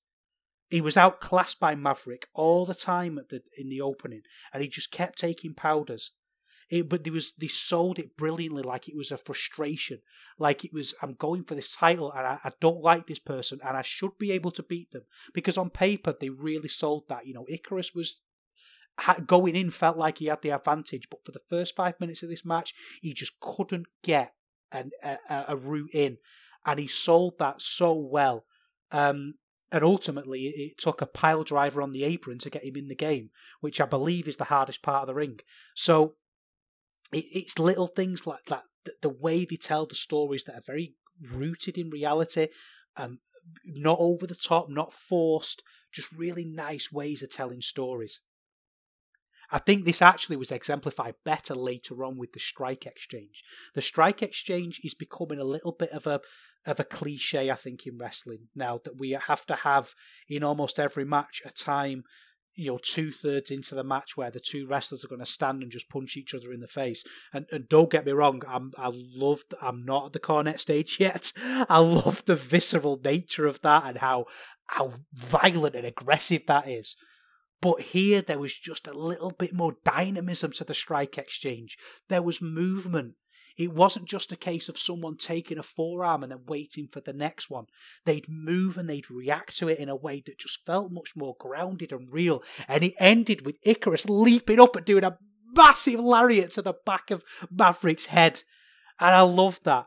[0.70, 4.90] He was outclassed by Maverick all the time the in the opening, and he just
[4.90, 6.12] kept taking powders.
[6.70, 10.00] It, but there was they sold it brilliantly, like it was a frustration,
[10.38, 13.58] like it was I'm going for this title and I, I don't like this person
[13.62, 15.02] and I should be able to beat them
[15.34, 17.26] because on paper they really sold that.
[17.26, 18.22] You know, Icarus was
[19.26, 22.28] going in felt like he had the advantage, but for the first five minutes of
[22.28, 24.32] this match, he just couldn't get
[24.72, 26.18] an, a, a route in,
[26.64, 28.44] and he sold that so well.
[28.90, 29.34] Um,
[29.74, 32.94] and ultimately it took a pile driver on the apron to get him in the
[32.94, 35.40] game, which I believe is the hardest part of the ring.
[35.74, 36.14] So
[37.12, 38.62] it, it's little things like that,
[39.02, 42.46] the way they tell the stories that are very rooted in reality,
[42.96, 43.18] um,
[43.66, 48.20] not over the top, not forced, just really nice ways of telling stories.
[49.50, 53.42] I think this actually was exemplified better later on with the strike exchange.
[53.74, 56.20] The strike exchange is becoming a little bit of a
[56.66, 59.94] of a cliche, I think, in wrestling now that we have to have
[60.28, 62.04] in almost every match a time
[62.56, 65.62] you know two thirds into the match where the two wrestlers are going to stand
[65.62, 67.04] and just punch each other in the face.
[67.32, 70.96] And, and don't get me wrong, I'm I love I'm not at the Cornette stage
[71.00, 71.32] yet.
[71.38, 74.26] I love the visceral nature of that and how
[74.66, 76.96] how violent and aggressive that is.
[77.60, 81.78] But here there was just a little bit more dynamism to the strike exchange.
[82.08, 83.14] There was movement.
[83.56, 87.12] It wasn't just a case of someone taking a forearm and then waiting for the
[87.12, 87.66] next one.
[88.04, 91.36] They'd move and they'd react to it in a way that just felt much more
[91.38, 92.42] grounded and real.
[92.66, 95.18] And it ended with Icarus leaping up and doing a
[95.56, 98.42] massive lariat to the back of Maverick's head.
[98.98, 99.86] And I loved that.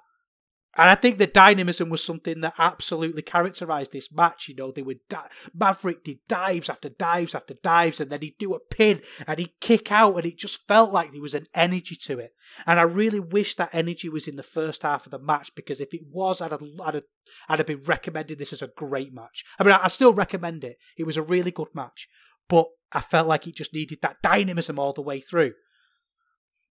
[0.78, 4.48] And I think the dynamism was something that absolutely characterized this match.
[4.48, 8.38] You know, they would di- Maverick did dives after dives after dives, and then he'd
[8.38, 11.46] do a pin and he'd kick out, and it just felt like there was an
[11.56, 12.34] energy to it.
[12.66, 15.82] And I really wish that energy was in the first half of the match because
[15.82, 17.04] if it was, I'd have, I'd have,
[17.50, 19.44] I'd have been recommending this as a great match.
[19.60, 20.78] I mean, I, I still recommend it.
[20.98, 22.08] It was a really good match,
[22.48, 25.54] but I felt like it just needed that dynamism all the way through.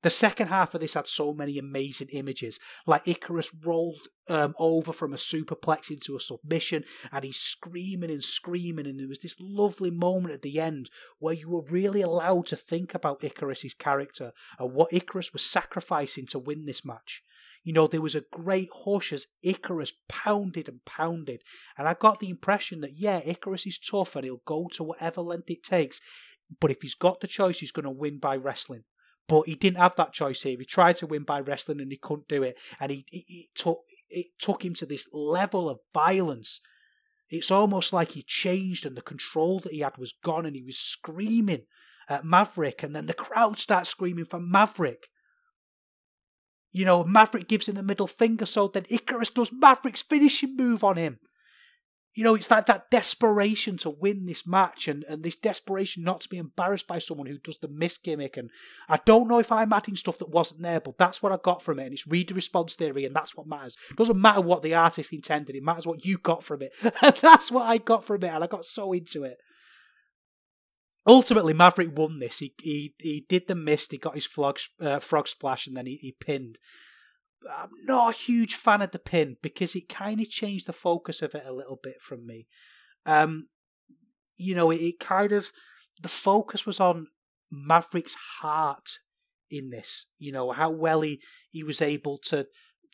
[0.07, 4.93] The second half of this had so many amazing images, like Icarus rolled um, over
[4.93, 9.35] from a superplex into a submission, and he's screaming and screaming, and there was this
[9.41, 14.31] lovely moment at the end where you were really allowed to think about Icarus's character
[14.61, 17.25] and what Icarus was sacrificing to win this match.
[17.65, 21.43] You know, there was a great hush as Icarus pounded and pounded,
[21.77, 25.21] and I got the impression that yeah, Icarus is tough and he'll go to whatever
[25.21, 26.01] length it takes,
[26.61, 28.85] but if he's got the choice, he's going to win by wrestling
[29.29, 30.57] but he didn't have that choice here.
[30.59, 33.49] He tried to win by wrestling and he couldn't do it, and he, he, he
[33.55, 36.61] took it took him to this level of violence.
[37.29, 40.62] It's almost like he changed and the control that he had was gone, and he
[40.62, 41.62] was screaming
[42.09, 45.09] at Maverick, and then the crowd starts screaming for Maverick.
[46.70, 50.85] You know, Maverick gives him the middle finger, so then Icarus does Maverick's finishing move
[50.85, 51.18] on him
[52.17, 56.23] you know, it's like that desperation to win this match and, and this desperation not
[56.23, 58.39] to be embarrassed by someone who does the miss gimmick.
[58.39, 58.49] And
[58.89, 61.61] I don't know if I'm adding stuff that wasn't there, but that's what I got
[61.61, 61.85] from it.
[61.85, 63.77] And it's read the response theory, and that's what matters.
[63.91, 66.73] It doesn't matter what the artist intended, it matters what you got from it.
[67.03, 69.37] and that's what I got from it, and I got so into it.
[71.07, 72.39] Ultimately, Maverick won this.
[72.39, 75.85] He he, he did the mist, he got his frog, uh, frog splash, and then
[75.85, 76.57] he, he pinned.
[77.55, 81.22] I'm not a huge fan of the pin because it kind of changed the focus
[81.22, 82.47] of it a little bit from me.
[83.05, 83.49] Um,
[84.36, 85.51] you know, it, it kind of
[86.03, 87.09] the focus was on
[87.51, 88.99] Maverick's heart
[89.51, 90.07] in this.
[90.18, 91.20] You know how well he
[91.51, 92.47] he was able to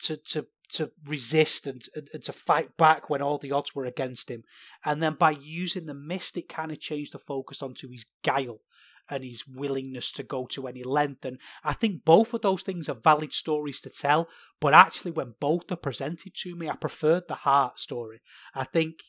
[0.03, 4.31] to to to resist and, and, to fight back when all the odds were against
[4.31, 4.43] him.
[4.83, 8.61] And then by using the mist, it kind of changed the focus onto his guile
[9.09, 11.25] and his willingness to go to any length.
[11.25, 14.29] And I think both of those things are valid stories to tell.
[14.59, 18.21] But actually, when both are presented to me, I preferred the heart story.
[18.55, 18.99] I think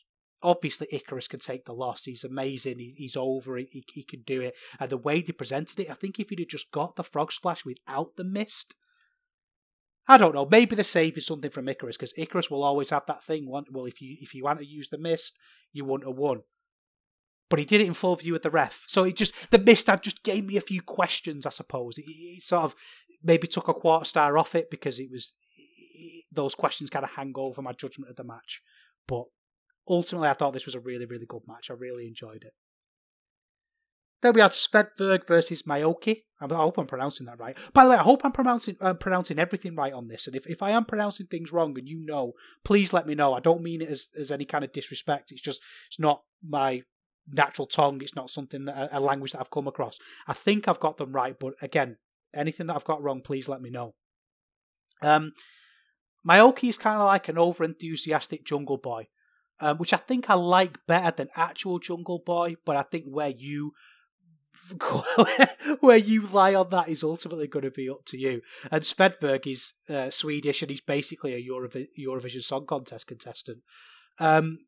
[0.41, 2.05] obviously Icarus can take the loss.
[2.05, 2.79] He's amazing.
[2.79, 3.57] He, he's over.
[3.57, 4.55] He, he can do it.
[4.79, 7.31] And the way they presented it, I think if he'd have just got the frog
[7.31, 8.75] splash without the mist,
[10.07, 10.47] I don't know.
[10.49, 13.49] Maybe the save is something from Icarus because Icarus will always have that thing.
[13.49, 15.39] Well, if you if you want to use the mist,
[15.73, 16.43] you wouldn't have won
[17.49, 18.83] but he did it in full view of the ref.
[18.87, 21.95] So it just the misstep just gave me a few questions, I suppose.
[21.97, 22.75] It, sort of
[23.23, 25.33] maybe took a quarter star off it because it was
[26.31, 28.61] those questions kind of hang over my judgment of the match.
[29.07, 29.25] But
[29.87, 31.69] ultimately, I thought this was a really, really good match.
[31.69, 32.53] I really enjoyed it.
[34.21, 36.23] Then we had Svedberg versus Mayoki.
[36.41, 37.55] I hope I'm pronouncing that right.
[37.73, 40.25] By the way, I hope I'm pronouncing uh, pronouncing everything right on this.
[40.25, 42.33] And if, if I am pronouncing things wrong and you know,
[42.63, 43.33] please let me know.
[43.33, 45.31] I don't mean it as, as any kind of disrespect.
[45.31, 46.81] It's just it's not my
[47.31, 48.01] natural tongue.
[48.01, 49.99] It's not something that a language that I've come across.
[50.27, 51.97] I think I've got them right, but again,
[52.33, 53.93] anything that I've got wrong, please let me know.
[55.01, 55.33] Um,
[56.27, 59.07] Mayoki is kind of like an over enthusiastic jungle boy,
[59.59, 62.55] um, which I think I like better than actual jungle boy.
[62.65, 63.73] But I think where you
[65.79, 68.41] where you lie on that is ultimately going to be up to you.
[68.71, 73.59] And Svedberg is uh, Swedish, and he's basically a Eurovi- Eurovision Song Contest contestant.
[74.19, 74.59] Um,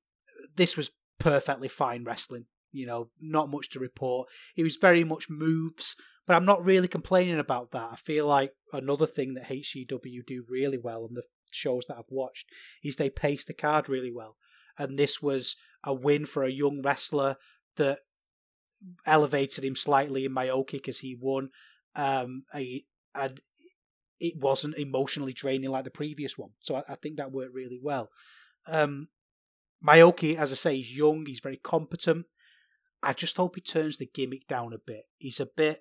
[0.55, 2.45] this was perfectly fine wrestling.
[2.72, 4.30] You know, not much to report.
[4.55, 5.95] It was very much moves,
[6.26, 7.89] but I'm not really complaining about that.
[7.91, 12.03] I feel like another thing that HCW do really well on the shows that I've
[12.09, 12.49] watched
[12.84, 14.36] is they pace the card really well.
[14.78, 17.38] And this was a win for a young wrestler
[17.78, 17.99] that
[19.05, 21.49] elevated him slightly in Mayoki because he won.
[21.95, 22.84] Um, a,
[23.15, 23.39] and
[24.20, 26.51] it wasn't emotionally draining like the previous one.
[26.59, 28.09] So I, I think that worked really well.
[28.68, 29.07] Um,
[29.86, 32.25] Mayoki, as I say, he's young, he's very competent.
[33.03, 35.03] I just hope he turns the gimmick down a bit.
[35.17, 35.80] He's a bit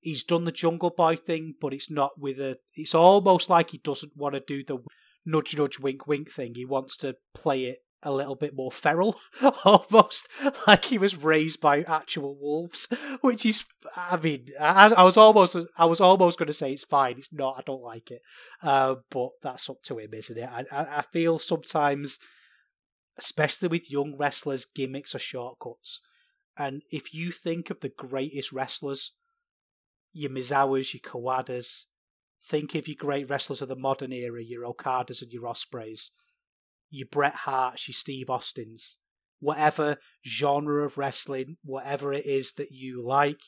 [0.00, 2.58] he's done the Jungle Boy thing, but it's not with a.
[2.74, 4.78] It's almost like he doesn't want to do the
[5.24, 6.54] nudge, nudge, wink, wink thing.
[6.54, 9.16] He wants to play it a little bit more feral,
[9.64, 10.26] almost
[10.66, 12.88] like he was raised by actual wolves.
[13.20, 13.64] Which is,
[13.94, 17.18] I mean, I, I was almost, I was almost going to say it's fine.
[17.18, 17.56] It's not.
[17.58, 18.22] I don't like it,
[18.62, 20.48] uh, but that's up to him, isn't it?
[20.50, 22.18] I, I, I feel sometimes,
[23.20, 26.00] especially with young wrestlers, gimmicks are shortcuts.
[26.56, 29.12] And if you think of the greatest wrestlers,
[30.12, 31.86] your Misawas, your Kawadas,
[32.44, 36.10] think of your great wrestlers of the modern era, your Okadas and your Ospreays
[36.90, 38.98] your Bret Harts, your Steve Austins,
[39.38, 39.96] whatever
[40.26, 43.40] genre of wrestling, whatever it is that you like,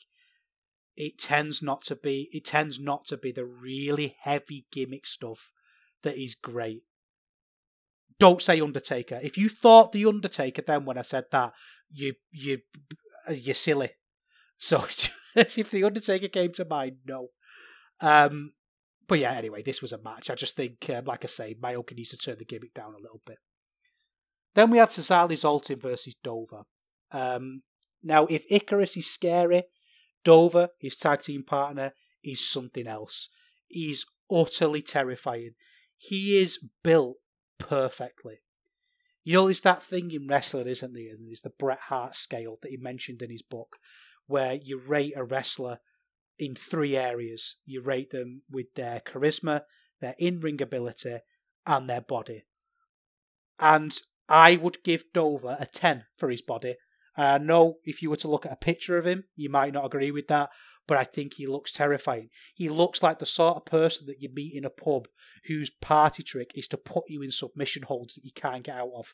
[0.95, 5.51] it tends not to be it tends not to be the really heavy gimmick stuff
[6.03, 6.83] that is great.
[8.23, 9.19] Don't say Undertaker.
[9.21, 11.51] If you thought the Undertaker then when I said that,
[11.91, 12.59] you you
[13.29, 13.89] you're silly.
[14.57, 14.77] So
[15.35, 17.27] if the Undertaker came to mind, no.
[17.99, 18.53] Um,
[19.09, 20.29] but yeah, anyway, this was a match.
[20.29, 23.01] I just think, um, like I say, Mayoki needs to turn the gimmick down a
[23.01, 23.39] little bit.
[24.55, 26.63] Then we had Cesaro Zoltan versus Dover.
[27.11, 27.63] Um,
[28.01, 29.63] now, if Icarus is scary,
[30.23, 31.91] Dover, his tag team partner,
[32.23, 33.27] is something else.
[33.67, 35.55] He's utterly terrifying.
[35.97, 37.17] He is built
[37.63, 38.41] perfectly.
[39.23, 41.13] You know, there's that thing in wrestling, isn't there?
[41.17, 43.77] There's the Bret Hart scale that he mentioned in his book,
[44.27, 45.79] where you rate a wrestler
[46.37, 47.57] in three areas.
[47.65, 49.61] You rate them with their charisma,
[50.01, 51.19] their in ring ability,
[51.65, 52.43] and their body.
[53.59, 53.97] And
[54.27, 56.75] I would give Dover a 10 for his body.
[57.15, 59.73] And I know if you were to look at a picture of him, you might
[59.73, 60.49] not agree with that,
[60.87, 62.29] but I think he looks terrifying.
[62.53, 65.07] He looks like the sort of person that you meet in a pub
[65.45, 68.91] whose party trick is to put you in submission holds that you can't get out
[68.95, 69.13] of.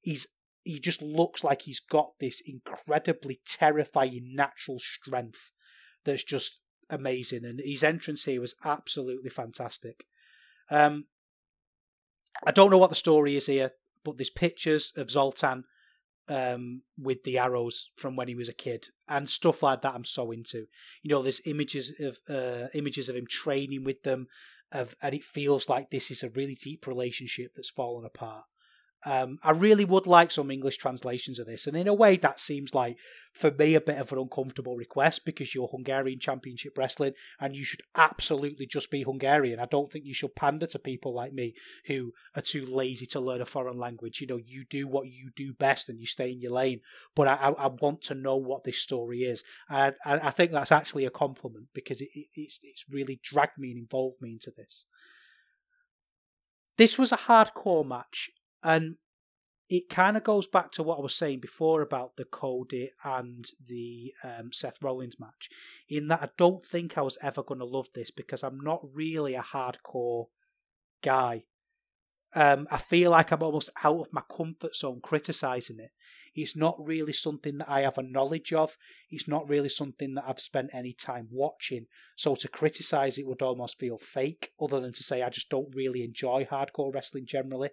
[0.00, 0.26] He's
[0.64, 5.50] he just looks like he's got this incredibly terrifying natural strength
[6.04, 7.44] that's just amazing.
[7.44, 10.06] And his entrance here was absolutely fantastic.
[10.70, 11.04] Um,
[12.46, 13.72] I don't know what the story is here,
[14.04, 15.64] but there's pictures of Zoltan
[16.28, 19.94] um, with the arrows from when he was a kid and stuff like that.
[19.94, 20.66] I'm so into.
[21.02, 24.28] You know, there's images of uh, images of him training with them,
[24.72, 28.44] of, and it feels like this is a really deep relationship that's fallen apart.
[29.04, 32.40] Um, I really would like some English translations of this, and in a way, that
[32.40, 32.98] seems like
[33.34, 37.64] for me a bit of an uncomfortable request because you're Hungarian Championship Wrestling and you
[37.64, 39.58] should absolutely just be Hungarian.
[39.58, 41.54] I don't think you should pander to people like me
[41.86, 44.20] who are too lazy to learn a foreign language.
[44.20, 46.80] You know, you do what you do best and you stay in your lane.
[47.16, 49.42] But I, I want to know what this story is.
[49.68, 53.78] I, I think that's actually a compliment because it, it's, it's really dragged me and
[53.78, 54.86] involved me into this.
[56.76, 58.30] This was a hardcore match
[58.64, 58.96] and
[59.68, 63.46] it kind of goes back to what I was saying before about the Cody and
[63.66, 65.48] the um, Seth Rollins match,
[65.88, 68.80] in that I don't think I was ever going to love this because I'm not
[68.92, 70.26] really a hardcore
[71.02, 71.44] guy.
[72.36, 75.92] Um, I feel like I'm almost out of my comfort zone criticizing it.
[76.34, 78.76] It's not really something that I have a knowledge of.
[79.08, 81.86] It's not really something that I've spent any time watching.
[82.16, 85.74] So to criticize it would almost feel fake, other than to say I just don't
[85.74, 87.70] really enjoy hardcore wrestling generally.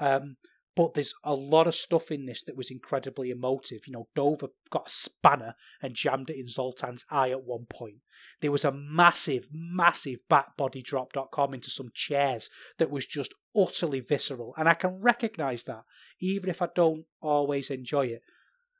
[0.00, 0.36] Um,
[0.78, 3.80] but there's a lot of stuff in this that was incredibly emotive.
[3.88, 7.96] You know, Dover got a spanner and jammed it in Zoltan's eye at one point.
[8.40, 13.98] There was a massive, massive back body drop.com into some chairs that was just utterly
[13.98, 14.54] visceral.
[14.56, 15.82] And I can recognize that,
[16.20, 18.22] even if I don't always enjoy it.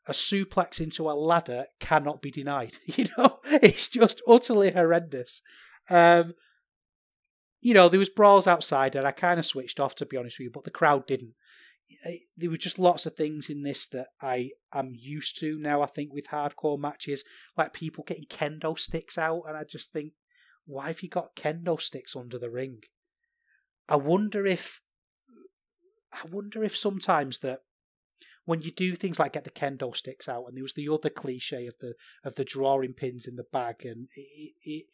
[0.06, 2.76] A suplex into a ladder cannot be denied.
[2.96, 5.42] You know, it's just utterly horrendous.
[5.90, 6.34] Um,
[7.60, 10.38] you know, there was brawls outside, and I kind of switched off to be honest
[10.38, 11.34] with you, but the crowd didn't.
[12.04, 15.82] Eh, there were just lots of things in this that I am used to now.
[15.82, 17.24] I think with hardcore matches,
[17.56, 20.12] like people getting kendo sticks out, and I just think,
[20.66, 22.80] why have you got kendo sticks under the ring?
[23.88, 24.80] I wonder if,
[26.12, 27.60] I wonder if sometimes that
[28.44, 31.10] when you do things like get the kendo sticks out, and there was the other
[31.10, 34.86] cliche of the of the drawing pins in the bag, and it, it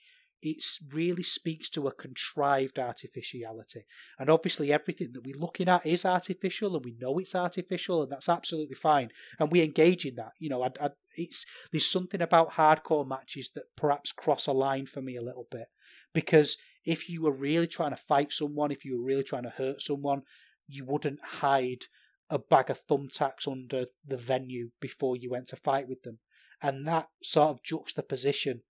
[0.45, 3.87] it really speaks to a contrived artificiality.
[4.19, 8.13] And obviously, everything that we're looking at is artificial, and we know it's artificial, and
[8.13, 9.09] that's absolutely fine.
[9.41, 10.33] And we engage in that.
[10.39, 14.85] You know, I, I, it's there's something about hardcore matches that perhaps cross a line
[14.85, 15.69] for me a little bit
[16.13, 19.51] because if you were really trying to fight someone, if you were really trying to
[19.51, 20.23] hurt someone,
[20.69, 21.87] you wouldn't hide
[22.29, 26.19] a bag of thumbtacks under the venue before you went to fight with them.
[26.63, 28.63] And that sort of juxtaposition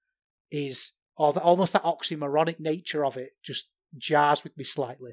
[0.51, 5.13] is or the, almost that oxymoronic nature of it just jars with me slightly.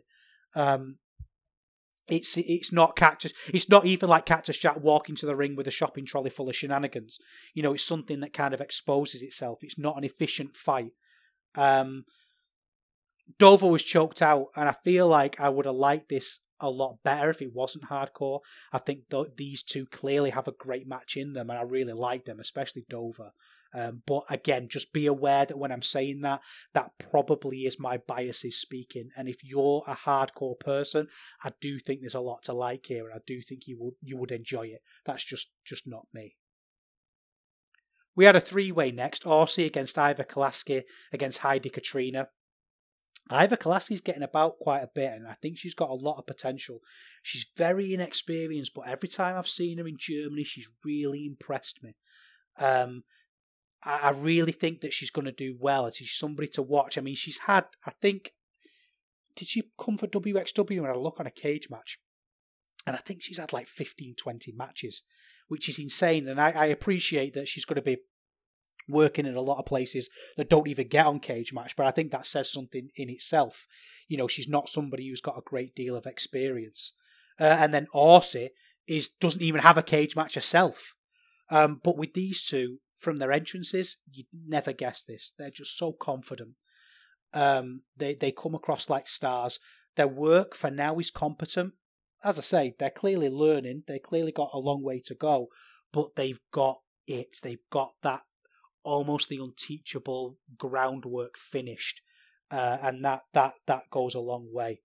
[0.55, 0.97] Um,
[2.07, 3.33] It's it's not cactus.
[3.53, 6.49] It's not even like Cactus Jack walking to the ring with a shopping trolley full
[6.49, 7.19] of shenanigans.
[7.53, 9.59] You know, it's something that kind of exposes itself.
[9.61, 10.91] It's not an efficient fight.
[11.55, 12.03] Um,
[13.37, 16.97] Dover was choked out, and I feel like I would have liked this a lot
[17.03, 18.39] better if it wasn't hardcore.
[18.73, 21.93] I think th- these two clearly have a great match in them, and I really
[21.93, 23.31] like them, especially Dover.
[23.73, 26.41] Um, but again, just be aware that when I'm saying that,
[26.73, 29.09] that probably is my biases speaking.
[29.15, 31.07] And if you're a hardcore person,
[31.43, 33.93] I do think there's a lot to like here, and I do think you would
[34.01, 34.81] you would enjoy it.
[35.05, 36.35] That's just just not me.
[38.15, 42.27] We had a three way next: Aussie against Iva Kolaski against Heidi Katrina.
[43.31, 46.25] Iva Kolaski's getting about quite a bit, and I think she's got a lot of
[46.25, 46.79] potential.
[47.21, 51.95] She's very inexperienced, but every time I've seen her in Germany, she's really impressed me.
[52.57, 53.03] Um,
[53.83, 55.89] I, I really think that she's going to do well.
[55.91, 56.97] She's somebody to watch.
[56.97, 58.31] I mean, she's had, I think,
[59.35, 61.99] did she come for WXW and I look on a cage match?
[62.85, 65.03] And I think she's had like 15, 20 matches,
[65.47, 66.27] which is insane.
[66.27, 67.97] And I, I appreciate that she's going to be
[68.87, 71.91] working in a lot of places that don't even get on cage match, but I
[71.91, 73.67] think that says something in itself.
[74.07, 76.93] You know, she's not somebody who's got a great deal of experience.
[77.39, 78.49] Uh, and then Aussie
[78.87, 80.95] is doesn't even have a cage match herself.
[81.49, 85.33] Um, but with these two, from their entrances, you'd never guess this.
[85.37, 86.59] They're just so confident.
[87.33, 89.59] Um, they they come across like stars.
[89.95, 91.73] Their work for now is competent.
[92.23, 93.83] As I say, they're clearly learning.
[93.87, 95.47] They clearly got a long way to go,
[95.91, 97.35] but they've got it.
[97.41, 98.21] They've got that
[98.83, 102.01] almost the unteachable groundwork finished,
[102.51, 104.81] uh, and that that that goes a long way.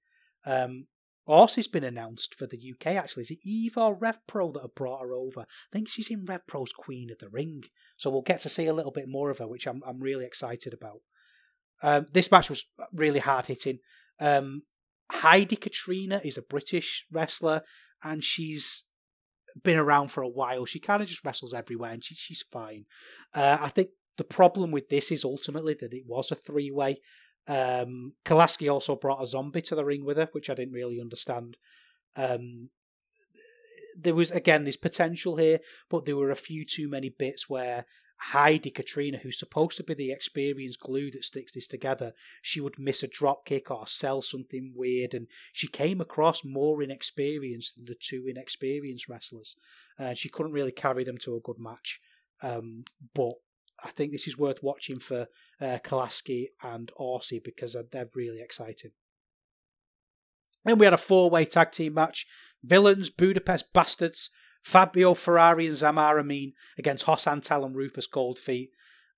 [0.47, 0.87] Um,
[1.27, 3.23] Aussie's been announced for the UK actually.
[3.23, 5.41] Is it Eve or Rev Pro that have brought her over?
[5.41, 7.65] I think she's in Rev Pro's Queen of the Ring.
[7.97, 10.25] So we'll get to see a little bit more of her, which I'm I'm really
[10.25, 11.01] excited about.
[11.83, 13.79] Um, this match was really hard hitting.
[14.21, 14.63] Um,
[15.11, 17.63] Heidi Katrina is a British wrestler
[18.03, 18.85] and she's
[19.63, 20.65] been around for a while.
[20.65, 22.85] She kind of just wrestles everywhere and she, she's fine.
[23.35, 26.99] Uh, I think the problem with this is ultimately that it was a three way.
[27.49, 31.01] Um, Kolaski also brought a zombie to the ring with her, which I didn't really
[31.01, 31.57] understand.
[32.17, 32.71] Um,
[33.99, 37.87] there was again this potential here, but there were a few too many bits where
[38.19, 42.79] Heidi Katrina, who's supposed to be the experienced glue that sticks this together, she would
[42.79, 47.85] miss a drop kick or sell something weird, and she came across more inexperienced than
[47.85, 49.57] the two inexperienced wrestlers.
[49.99, 52.01] Uh, she couldn't really carry them to a good match.
[52.43, 52.85] Um,
[53.15, 53.35] but
[53.85, 55.27] I think this is worth watching for
[55.61, 58.93] uh, Kolaski and Orsi because they're really exciting.
[60.65, 62.27] Then we had a four way tag team match
[62.65, 64.31] Villains, Budapest Bastards,
[64.63, 68.71] Fabio Ferrari and Zamar Amin against Hoss Antal and Rufus Goldfeet.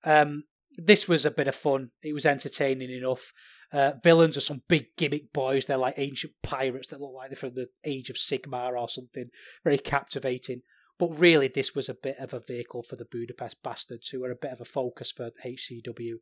[0.03, 0.43] Um,
[0.77, 1.89] this was a bit of fun.
[2.03, 3.33] It was entertaining enough.
[3.71, 5.65] Uh, villains are some big gimmick boys.
[5.65, 9.29] They're like ancient pirates that look like they're from the age of Sigmar or something.
[9.63, 10.61] Very captivating.
[10.99, 14.31] But really, this was a bit of a vehicle for the Budapest Bastards, who are
[14.31, 16.15] a bit of a focus for HCW.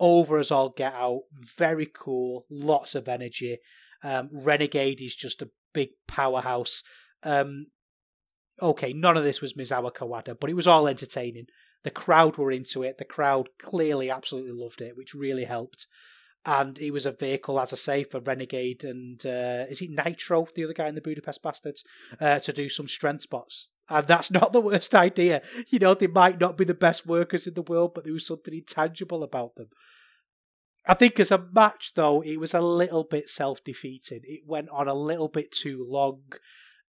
[0.00, 1.24] Over as all get out.
[1.32, 2.46] Very cool.
[2.50, 3.58] Lots of energy.
[4.02, 6.82] Um, Renegade is just a big powerhouse.
[7.22, 7.66] Um,
[8.60, 11.46] okay, none of this was Misawa Kawada, but it was all entertaining.
[11.84, 12.98] The crowd were into it.
[12.98, 15.86] The crowd clearly absolutely loved it, which really helped.
[16.44, 20.48] And it was a vehicle, as I say, for Renegade and uh, is it Nitro,
[20.54, 21.84] the other guy in the Budapest Bastards,
[22.20, 23.70] uh, to do some strength spots.
[23.88, 25.42] And that's not the worst idea.
[25.68, 28.26] You know, they might not be the best workers in the world, but there was
[28.26, 29.68] something intangible about them.
[30.86, 34.20] I think as a match, though, it was a little bit self defeating.
[34.24, 36.22] It went on a little bit too long,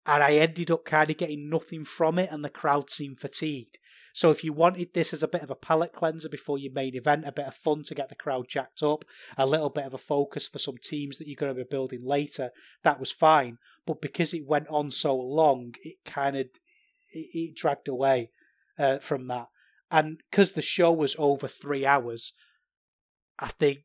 [0.05, 3.77] and I ended up kind of getting nothing from it, and the crowd seemed fatigued.
[4.13, 6.95] So if you wanted this as a bit of a palate cleanser before your main
[6.95, 9.03] event, a bit of fun to get the crowd jacked up,
[9.37, 12.05] a little bit of a focus for some teams that you're going to be building
[12.05, 12.51] later,
[12.83, 13.57] that was fine.
[13.87, 16.45] But because it went on so long, it kind of
[17.11, 18.29] it, it dragged away
[18.77, 19.47] uh, from that.
[19.89, 22.33] And because the show was over three hours,
[23.39, 23.79] I think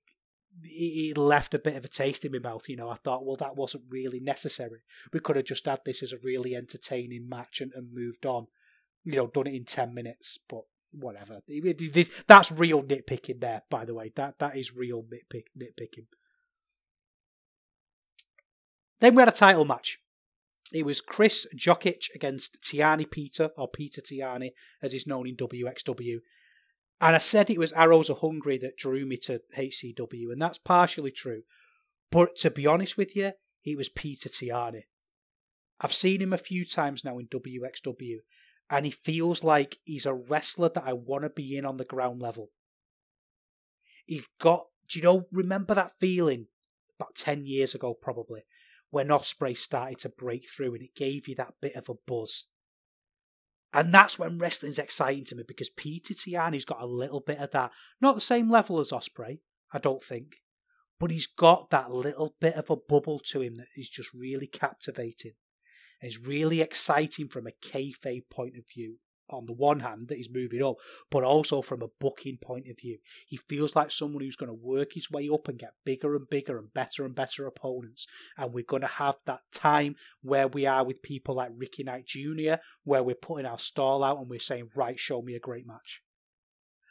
[0.62, 2.68] it left a bit of a taste in my mouth.
[2.68, 4.80] You know, I thought, well, that wasn't really necessary.
[5.12, 8.46] We could have just had this as a really entertaining match and, and moved on.
[9.08, 11.40] You know, done it in ten minutes, but whatever.
[11.46, 14.12] This, that's real nitpicking there, by the way.
[14.14, 16.06] That that is real nitpick, nitpicking.
[19.00, 19.98] Then we had a title match.
[20.72, 24.50] It was Chris Jokic against Tihanyi Peter, or Peter Tihanyi,
[24.82, 26.18] as he's known in WXW.
[27.00, 30.58] And I said it was Arrows of Hungary that drew me to HCW, and that's
[30.58, 31.42] partially true.
[32.10, 33.32] But to be honest with you,
[33.64, 34.82] it was Peter Tihanyi.
[35.80, 38.16] I've seen him a few times now in WXW,
[38.70, 41.84] and he feels like he's a wrestler that I want to be in on the
[41.84, 42.50] ground level.
[44.06, 46.46] He got, do you know, remember that feeling
[46.98, 48.42] about 10 years ago, probably,
[48.90, 52.46] when Ospreay started to break through and it gave you that bit of a buzz.
[53.72, 57.50] And that's when wrestling's exciting to me because Peter Tihanyi's got a little bit of
[57.50, 57.70] that.
[58.00, 59.40] Not the same level as Ospreay,
[59.72, 60.36] I don't think.
[60.98, 64.46] But he's got that little bit of a bubble to him that is just really
[64.46, 65.34] captivating.
[66.00, 68.98] It's really exciting from a kayfabe point of view
[69.30, 70.76] on the one hand that he's moving up,
[71.10, 72.98] but also from a booking point of view.
[73.26, 76.28] He feels like someone who's going to work his way up and get bigger and
[76.28, 78.06] bigger and better and better opponents.
[78.36, 82.06] And we're going to have that time where we are with people like Ricky Knight
[82.06, 85.66] Jr., where we're putting our stall out and we're saying, right, show me a great
[85.66, 86.02] match.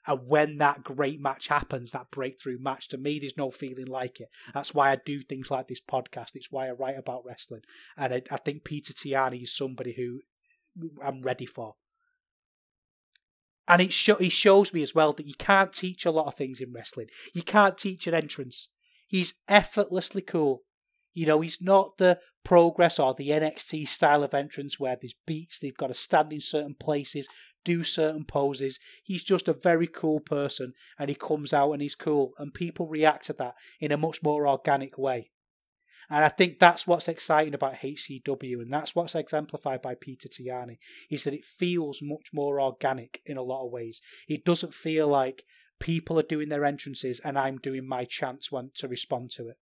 [0.08, 4.20] And when that great match happens, that breakthrough match, to me, there's no feeling like
[4.22, 4.30] it.
[4.54, 6.32] That's why I do things like this podcast.
[6.34, 7.62] It's why I write about wrestling.
[7.98, 10.22] And I, I think Peter Tihanyi is somebody who
[11.04, 11.76] I'm ready for
[13.68, 16.36] and it, sh- it shows me as well that you can't teach a lot of
[16.36, 17.08] things in wrestling.
[17.34, 18.70] You can't teach an entrance.
[19.08, 20.64] He's effortlessly cool.
[21.14, 25.60] You know, he's not the progress or the NXT style of entrance where there's beats,
[25.60, 27.28] they've got to stand in certain places,
[27.68, 28.80] do certain poses.
[29.04, 32.88] He's just a very cool person and he comes out and he's cool and people
[32.88, 35.32] react to that in a much more organic way.
[36.10, 40.78] And I think that's what's exciting about HCW, and that's what's exemplified by Peter Tihanyi,
[41.12, 44.02] is that it feels much more organic in a lot of ways.
[44.30, 45.44] It doesn't feel like
[45.82, 49.58] people are doing their entrances and I'm doing my chance one to respond to it.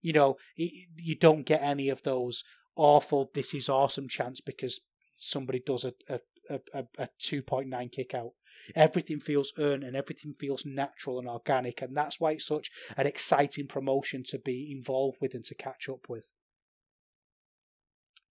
[0.00, 2.44] You know, it, you don't get any of those
[2.76, 4.82] awful "this is awesome" chants because
[5.18, 8.32] somebody does a, a a, a, a 2.9 kick out.
[8.74, 13.06] Everything feels earned and everything feels natural and organic, and that's why it's such an
[13.06, 16.28] exciting promotion to be involved with and to catch up with.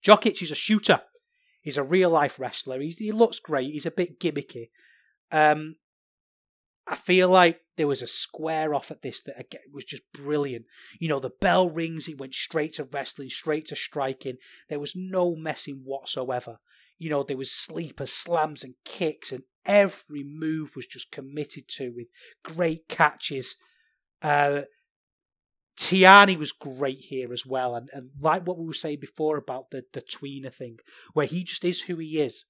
[0.04, 1.02] Jokic is a shooter.
[1.60, 2.80] He's a real life wrestler.
[2.80, 3.70] He's, he looks great.
[3.70, 4.70] He's a bit gimmicky.
[5.30, 5.76] Um,
[6.86, 10.66] I feel like there was a square off at this that was just brilliant.
[10.98, 14.38] You know, the bell rings, he went straight to wrestling, straight to striking.
[14.68, 16.58] There was no messing whatsoever.
[16.98, 21.90] You know, there was sleeper slams and kicks, and every move was just committed to
[21.90, 22.08] with
[22.42, 23.56] great catches.
[24.20, 24.62] Uh,
[25.76, 29.70] Tihanyi was great here as well, and, and like what we were saying before about
[29.70, 30.78] the the tweener thing,
[31.12, 32.44] where he just is who he is.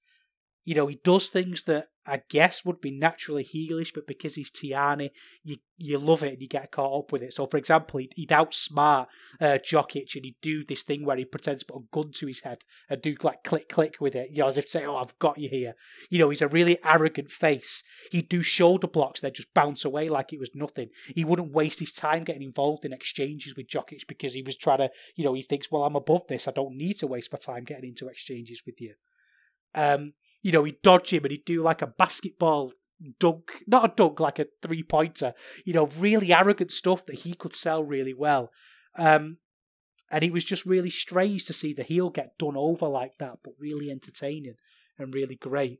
[0.63, 4.51] You know, he does things that I guess would be naturally heelish, but because he's
[4.51, 5.09] Tihanyi,
[5.43, 7.33] you you love it and you get caught up with it.
[7.33, 9.07] So, for example, he'd, he'd outsmart
[9.41, 12.27] uh, Jokic and he'd do this thing where he pretends to put a gun to
[12.27, 12.59] his head
[12.89, 15.17] and do like click click with it, you know, as if to say, "Oh, I've
[15.19, 15.75] got you here."
[16.09, 17.83] You know, he's a really arrogant face.
[18.11, 20.89] He'd do shoulder blocks that just bounce away like it was nothing.
[21.13, 24.79] He wouldn't waste his time getting involved in exchanges with Jokic because he was trying
[24.79, 26.47] to, you know, he thinks, "Well, I'm above this.
[26.47, 28.95] I don't need to waste my time getting into exchanges with you."
[29.75, 32.71] Um, you know, he'd dodge him and he'd do like a basketball
[33.19, 35.33] dunk, not a dunk, like a three pointer,
[35.65, 38.51] you know, really arrogant stuff that he could sell really well.
[38.95, 39.37] Um,
[40.11, 43.39] and it was just really strange to see the heel get done over like that,
[43.43, 44.55] but really entertaining
[44.99, 45.79] and really great.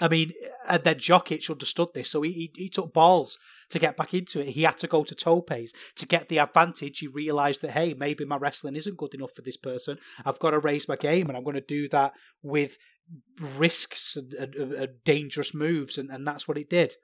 [0.00, 0.32] I mean,
[0.68, 3.38] and then Jokic understood this, so he, he, he took balls
[3.70, 4.48] to get back into it.
[4.48, 6.98] He had to go to Topes to get the advantage.
[6.98, 9.98] He realised that hey, maybe my wrestling isn't good enough for this person.
[10.24, 12.76] I've got to raise my game, and I'm going to do that with
[13.40, 16.94] risks and, and, and dangerous moves, and, and that's what it did.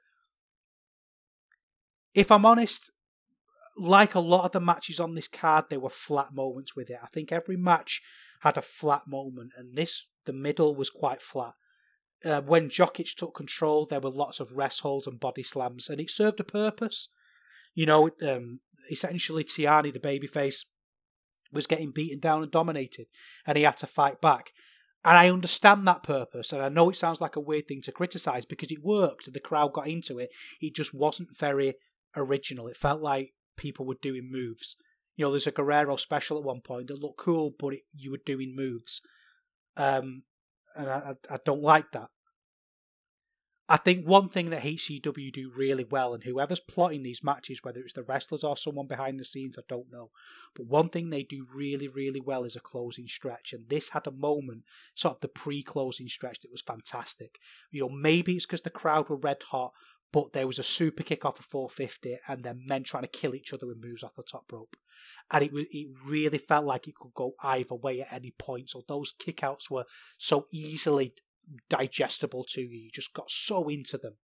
[2.13, 2.91] If I'm honest,
[3.77, 6.99] like a lot of the matches on this card, there were flat moments with it.
[7.01, 8.01] I think every match
[8.41, 11.53] had a flat moment, and this the middle was quite flat
[12.23, 15.99] uh, when Jokic took control, there were lots of rest holds and body slams, and
[15.99, 17.09] it served a purpose.
[17.73, 18.59] You know, um,
[18.91, 20.65] essentially, Tihanyi, the babyface,
[21.51, 23.07] was getting beaten down and dominated,
[23.45, 24.51] and he had to fight back.
[25.03, 27.91] And I understand that purpose, and I know it sounds like a weird thing to
[27.91, 30.29] criticize because it worked the crowd got into it.
[30.61, 31.75] It just wasn't very
[32.15, 32.67] original.
[32.67, 34.75] It felt like people were doing moves.
[35.15, 38.11] You know, there's a Guerrero special at one point that looked cool, but it, you
[38.11, 39.01] were doing moves.
[39.75, 40.23] Um,
[40.75, 42.09] and I, I don't like that.
[43.71, 47.79] I think one thing that HCW do really well, and whoever's plotting these matches, whether
[47.79, 50.09] it's the wrestlers or someone behind the scenes, I don't know,
[50.53, 53.53] but one thing they do really, really well is a closing stretch.
[53.53, 54.63] And this had a moment,
[54.93, 57.39] sort of the pre closing stretch, that was fantastic.
[57.71, 59.71] You know, maybe it's because the crowd were red hot,
[60.11, 63.33] but there was a super kick off of 450 and then men trying to kill
[63.33, 64.75] each other with moves off the top rope.
[65.31, 68.69] And it was, it really felt like it could go either way at any point.
[68.69, 69.85] So those kickouts were
[70.17, 71.13] so easily
[71.69, 72.77] digestible to you.
[72.77, 74.15] You just got so into them.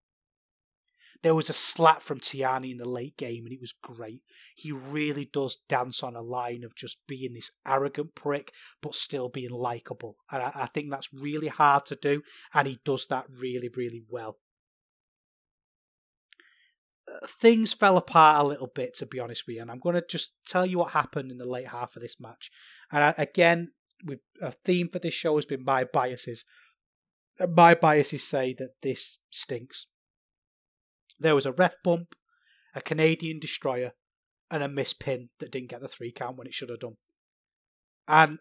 [1.24, 4.22] There was a slap from Tihanyi in the late game, and it was great.
[4.56, 9.28] He really does dance on a line of just being this arrogant prick, but still
[9.28, 10.18] being likable.
[10.32, 12.22] And I, I think that's really hard to do,
[12.54, 14.38] and he does that really, really well.
[17.26, 19.62] Things fell apart a little bit, to be honest with you.
[19.62, 22.20] And I'm going to just tell you what happened in the late half of this
[22.20, 22.50] match.
[22.92, 23.72] And I, again,
[24.04, 26.46] with a theme for this show has been my biases.
[27.54, 29.88] My biases say that this stinks.
[31.20, 32.16] There was a ref bump,
[32.76, 33.92] a Canadian destroyer,
[34.50, 36.98] and a miss pin that didn't get the three count when it should have done.
[38.08, 38.38] And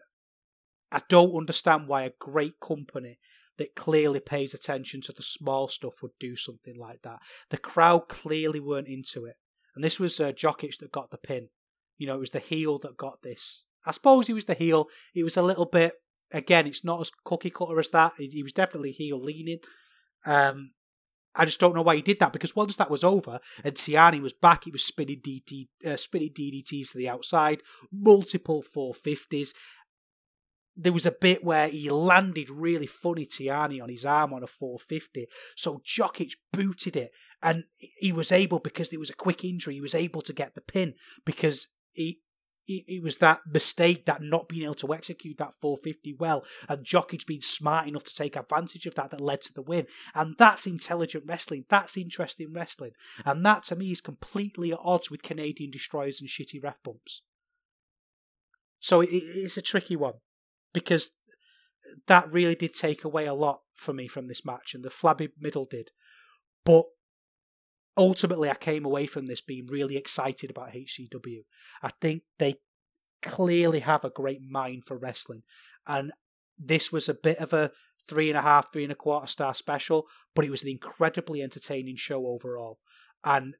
[0.91, 3.19] I don't understand why a great company
[3.57, 7.19] that clearly pays attention to the small stuff would do something like that.
[7.49, 9.35] The crowd clearly weren't into it.
[9.75, 11.49] And this was uh, Jokic that got the pin.
[11.97, 13.65] You know, it was the heel that got this.
[13.85, 14.87] I suppose he was the heel.
[15.15, 15.93] It was a little bit,
[16.31, 18.13] again, it's not as cookie cutter as that.
[18.17, 19.59] He, was definitely heel leaning.
[20.25, 20.71] Um,
[21.35, 24.21] I just don't know why he did that because once that was over and Tihanyi
[24.21, 29.53] was back, he was spinning DT, uh, spinning DDTs to the outside, multiple 450s,
[30.77, 34.47] there was a bit where he landed really funny Tihanyi on his arm on a
[34.47, 35.27] 450.
[35.55, 37.11] So Jokic booted it
[37.41, 40.55] and he was able, because there was a quick injury, he was able to get
[40.55, 40.93] the pin
[41.25, 42.19] because he.
[42.69, 47.25] It was that mistake, that not being able to execute that 450 well, and Jokic
[47.25, 49.87] being smart enough to take advantage of that that led to the win.
[50.13, 51.63] And that's intelligent wrestling.
[51.69, 52.91] That's interesting wrestling.
[53.23, 57.21] And that to me is completely at odds with Canadian destroyers and shitty ref bumps.
[58.81, 60.15] So it's a tricky one
[60.77, 61.15] because
[62.05, 65.29] that really did take away a lot for me from this match, and the flabby
[65.39, 65.89] middle did.
[66.63, 66.85] But
[67.97, 71.39] ultimately, I came away from this being really excited about HCW.
[71.81, 72.55] I think they
[73.23, 75.41] clearly have a great mind for wrestling,
[75.87, 76.11] and
[76.59, 77.71] this was a bit of a
[78.07, 80.05] three and a half, three and a quarter star special,
[80.35, 82.77] but it was an incredibly entertaining show overall.
[83.23, 83.57] And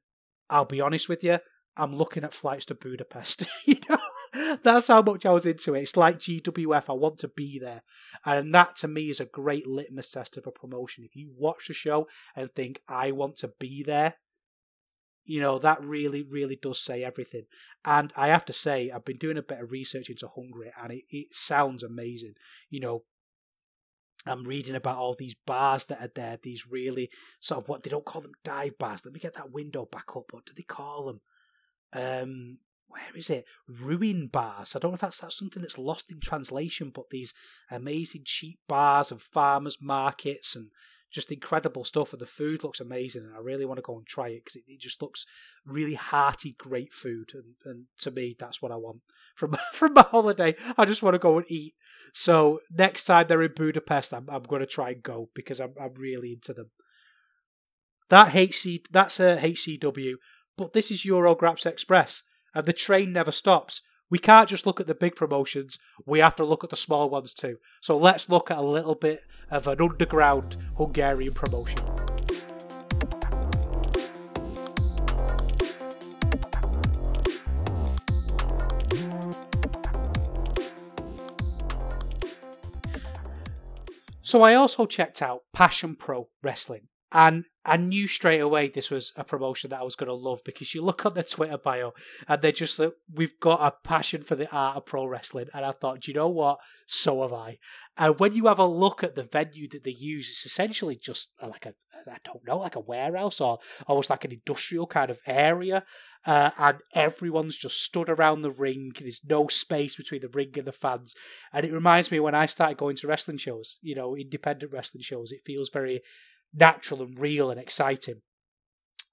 [0.48, 1.40] I'll be honest with you,
[1.78, 3.46] I'm looking at flights to Budapest.
[3.66, 5.82] you know, that's how much I was into it.
[5.82, 6.90] It's like GWF.
[6.90, 7.82] I want to be there,
[8.24, 11.04] and that to me is a great litmus test of a promotion.
[11.04, 14.14] If you watch the show and think I want to be there,
[15.24, 17.44] you know that really, really does say everything.
[17.84, 20.92] And I have to say, I've been doing a bit of research into Hungary, and
[20.92, 22.34] it, it sounds amazing.
[22.70, 23.02] You know,
[24.26, 27.10] I'm reading about all these bars that are there, these really
[27.40, 29.04] sort of what they don't call them dive bars.
[29.04, 30.32] Let me get that window back up.
[30.32, 31.20] What do they call them?
[31.92, 32.58] Um,
[32.88, 33.44] where is it?
[33.68, 34.74] Ruin bars.
[34.74, 37.34] I don't know if that's, that's something that's lost in translation, but these
[37.70, 40.70] amazing cheap bars and farmers markets and
[41.10, 42.12] just incredible stuff.
[42.12, 44.56] And the food looks amazing, and I really want to go and try it because
[44.56, 45.24] it, it, just looks
[45.64, 47.30] really hearty, great food.
[47.34, 49.02] And, and to me, that's what I want
[49.34, 50.54] from from my holiday.
[50.76, 51.74] I just want to go and eat.
[52.12, 55.74] So next time they're in Budapest, I'm, I'm going to try and go because I'm
[55.80, 56.70] I'm really into them.
[58.10, 60.14] That HC that's a HCW
[60.58, 63.80] but this is Eurograps Express, and the train never stops.
[64.10, 67.08] We can't just look at the big promotions, we have to look at the small
[67.08, 67.58] ones too.
[67.80, 71.78] So let's look at a little bit of an underground Hungarian promotion.
[84.22, 86.88] So I also checked out Passion Pro Wrestling.
[87.10, 90.40] And I knew straight away this was a promotion that I was going to love
[90.44, 91.92] because you look on their Twitter bio
[92.26, 95.48] and they're just like, we've got a passion for the art of pro wrestling.
[95.54, 96.58] And I thought, you know what?
[96.86, 97.58] So have I.
[97.96, 101.32] And when you have a look at the venue that they use, it's essentially just
[101.42, 101.74] like a,
[102.06, 105.84] I don't know, like a warehouse or almost like an industrial kind of area.
[106.26, 108.92] Uh, and everyone's just stood around the ring.
[108.98, 111.14] There's no space between the ring and the fans.
[111.54, 115.02] And it reminds me when I started going to wrestling shows, you know, independent wrestling
[115.02, 116.02] shows, it feels very
[116.54, 118.22] natural and real and exciting.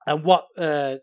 [0.08, 0.98] And what uh,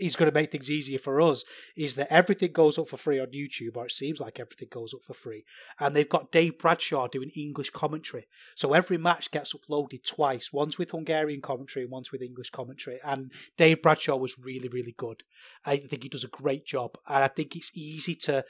[0.00, 1.44] is going to make things easier for us
[1.76, 4.94] is that everything goes up for free on YouTube, or it seems like everything goes
[4.94, 5.44] up for free.
[5.78, 8.26] And they've got Dave Bradshaw doing English commentary.
[8.54, 13.00] So every match gets uploaded twice once with Hungarian commentary and once with English commentary.
[13.04, 15.22] And Dave Bradshaw was really, really good.
[15.64, 16.96] I think he does a great job.
[17.06, 18.44] And I think it's easy to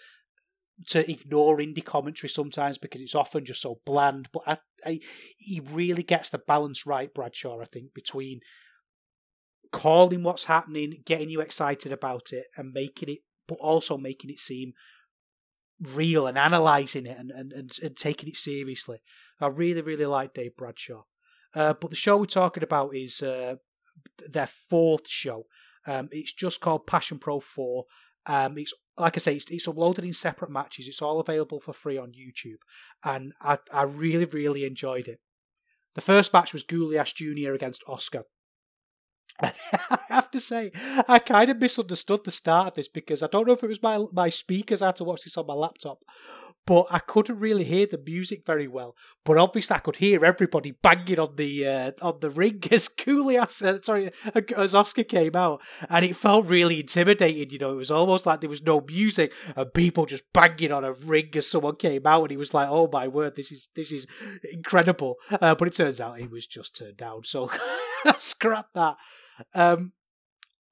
[0.89, 4.29] to ignore indie commentary sometimes because it's often just so bland.
[4.33, 5.01] But I, I,
[5.39, 7.61] he really gets the balance right, Bradshaw.
[7.61, 8.41] I think between
[9.73, 14.39] calling what's happening, getting you excited about it, and making it, but also making it
[14.39, 14.73] seem
[15.95, 18.99] real and analysing it and, and, and, and, taking it seriously.
[19.41, 21.03] I really, really like Dave Bradshaw.
[21.55, 23.57] Uh, but the show we're talking about is uh,
[24.31, 25.47] their fourth show.
[25.87, 27.85] Um, it's just called Passion Pro 4,
[28.27, 30.87] um, it's like I say, it's, it's uploaded in separate matches.
[30.87, 32.59] It's all available for free on YouTube,
[33.05, 35.21] and I, I really, really enjoyed it.
[35.95, 37.53] The first match was Gouliash Jr.
[37.55, 38.25] against Oscar.
[39.43, 40.73] I to say,
[41.09, 43.83] I kind of misunderstood the start of this because I don't know if it was
[43.83, 44.83] my my speakers.
[44.83, 45.99] I had to watch this on my laptop,
[46.65, 48.95] but I couldn't really hear the music very well.
[49.25, 53.63] But obviously, I could hear everybody banging on the uh, on the ring as Koulias,
[53.65, 54.11] uh, sorry,
[54.57, 57.51] as Oscar came out, and it felt really intimidating.
[57.51, 60.85] You know, it was almost like there was no music and people just banging on
[60.85, 63.69] a ring as someone came out, and he was like, "Oh my word, this is
[63.75, 64.07] this is
[64.53, 67.51] incredible." Uh, but it turns out he was just turned down, so
[68.17, 68.97] scrap that.
[69.55, 69.93] Um,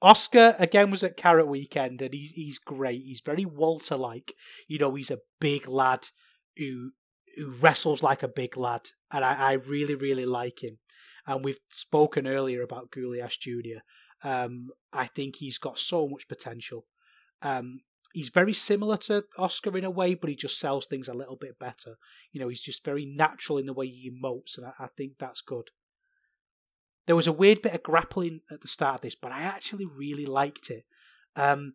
[0.03, 3.03] Oscar again was at Carat Weekend, and he's he's great.
[3.03, 4.34] He's very Walter like.
[4.66, 6.09] You know, he's a big lad
[6.57, 6.92] who
[7.36, 10.78] who wrestles like a big lad, and I, I really really like him.
[11.26, 13.80] And we've spoken earlier about Goulias Jr.
[14.22, 16.86] Um, I think he's got so much potential.
[17.42, 17.80] Um,
[18.12, 21.36] he's very similar to Oscar in a way, but he just sells things a little
[21.36, 21.96] bit better.
[22.32, 25.18] You know, he's just very natural in the way he emotes, and I, I think
[25.18, 25.70] that's good.
[27.11, 29.85] There was a weird bit of grappling at the start of this, but I actually
[29.85, 30.85] really liked it.
[31.35, 31.73] Um,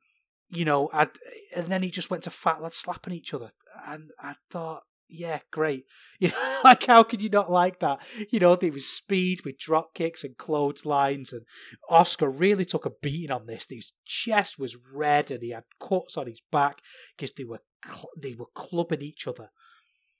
[0.48, 1.10] you know, I'd,
[1.54, 3.52] and then he just went to fat lads slapping each other,
[3.86, 5.84] and I thought, yeah, great.
[6.22, 8.00] You know, like how can you not like that?
[8.30, 11.42] You know, there was speed with drop kicks and clotheslines, and
[11.90, 13.68] Oscar really took a beating on this.
[13.70, 16.78] His chest was red, and he had cuts on his back
[17.18, 19.50] because they were cl- they were clubbing each other.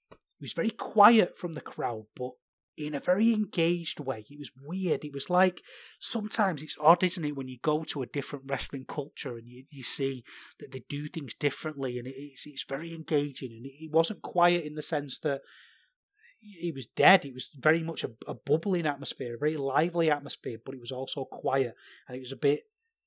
[0.10, 2.32] He was very quiet from the crowd, but
[2.78, 4.26] in a very engaged way.
[4.30, 5.06] It was weird.
[5.06, 5.62] It was like
[6.00, 9.64] sometimes it's odd, isn't it, when you go to a different wrestling culture and you,
[9.70, 10.24] you see
[10.60, 13.52] that they do things differently, and it's it's very engaging.
[13.52, 15.42] And it wasn't quiet in the sense that
[16.42, 17.26] it was dead.
[17.26, 20.92] It was very much a, a bubbling atmosphere, a very lively atmosphere, but it was
[20.92, 21.76] also quiet,
[22.08, 22.62] and it was a bit.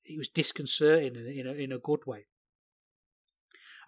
[0.05, 2.25] It was disconcerting in, in a, in a good way.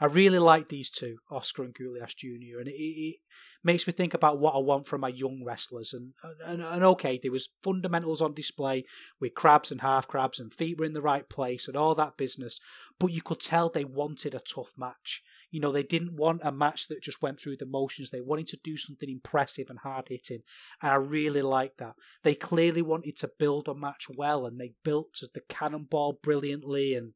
[0.02, 3.18] I really like these two, Oscar and Goulias Jr., and it, it,
[3.64, 5.94] makes me think about what I want from my young wrestlers.
[5.94, 8.86] And, and, and okay, there was fundamentals on display
[9.20, 12.18] with crabs and half crabs, and feet were in the right place, and all that
[12.18, 12.60] business.
[13.00, 15.22] But you could tell they wanted a tough match.
[15.52, 18.10] You know, they didn't want a match that just went through the motions.
[18.10, 20.42] They wanted to do something impressive and hard hitting,
[20.82, 21.94] and I really like that.
[22.24, 27.14] They clearly wanted to build a match well, and they built the cannonball brilliantly, and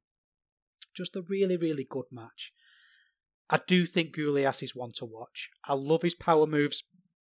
[0.93, 2.53] just a really, really good match.
[3.49, 5.49] I do think Goulias is one to watch.
[5.65, 6.83] I love his power moves.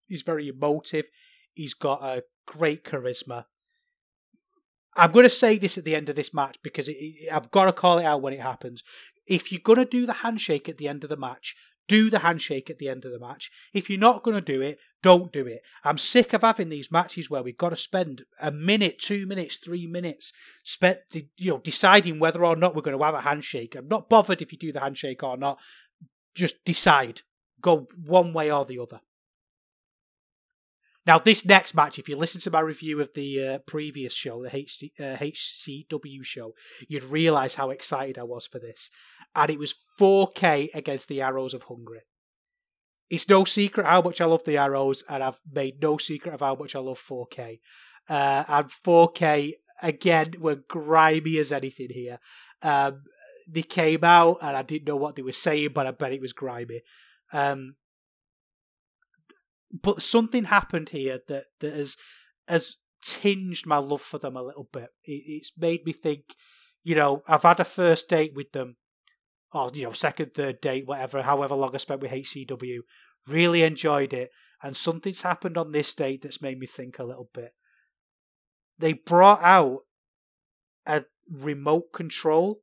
[0.07, 1.05] He's very emotive.
[1.53, 3.45] He's got a great charisma.
[4.95, 7.51] I'm going to say this at the end of this match because it, it, I've
[7.51, 8.83] got to call it out when it happens.
[9.27, 11.55] If you're going to do the handshake at the end of the match,
[11.87, 13.49] do the handshake at the end of the match.
[13.73, 15.61] If you're not going to do it, don't do it.
[15.83, 19.57] I'm sick of having these matches where we've got to spend a minute, two minutes,
[19.57, 20.31] three minutes
[20.63, 20.99] spent,
[21.37, 23.75] you know, deciding whether or not we're going to have a handshake.
[23.75, 25.59] I'm not bothered if you do the handshake or not
[26.39, 27.21] just decide,
[27.61, 29.01] go one way or the other.
[31.05, 34.43] Now, this next match, if you listen to my review of the uh, previous show,
[34.43, 36.53] the HC, uh, HCW show,
[36.87, 38.91] you'd realise how excited I was for this.
[39.33, 42.01] And it was 4K against the Arrows of Hungary.
[43.09, 46.41] It's no secret how much I love the Arrows, and I've made no secret of
[46.41, 47.59] how much I love 4K.
[48.07, 52.19] Uh, and 4K, again, were grimy as anything here.
[52.61, 53.01] Um,
[53.51, 56.21] they came out and I didn't know what they were saying, but I bet it
[56.21, 56.81] was grimy.
[57.33, 57.75] Um,
[59.71, 61.97] but something happened here that, that has
[62.47, 64.89] has tinged my love for them a little bit.
[65.05, 66.35] It, it's made me think,
[66.83, 68.77] you know, I've had a first date with them,
[69.53, 72.79] or you know, second, third date, whatever, however long I spent with HCW.
[73.27, 74.31] Really enjoyed it,
[74.63, 77.51] and something's happened on this date that's made me think a little bit.
[78.79, 79.81] They brought out
[80.85, 82.61] a remote control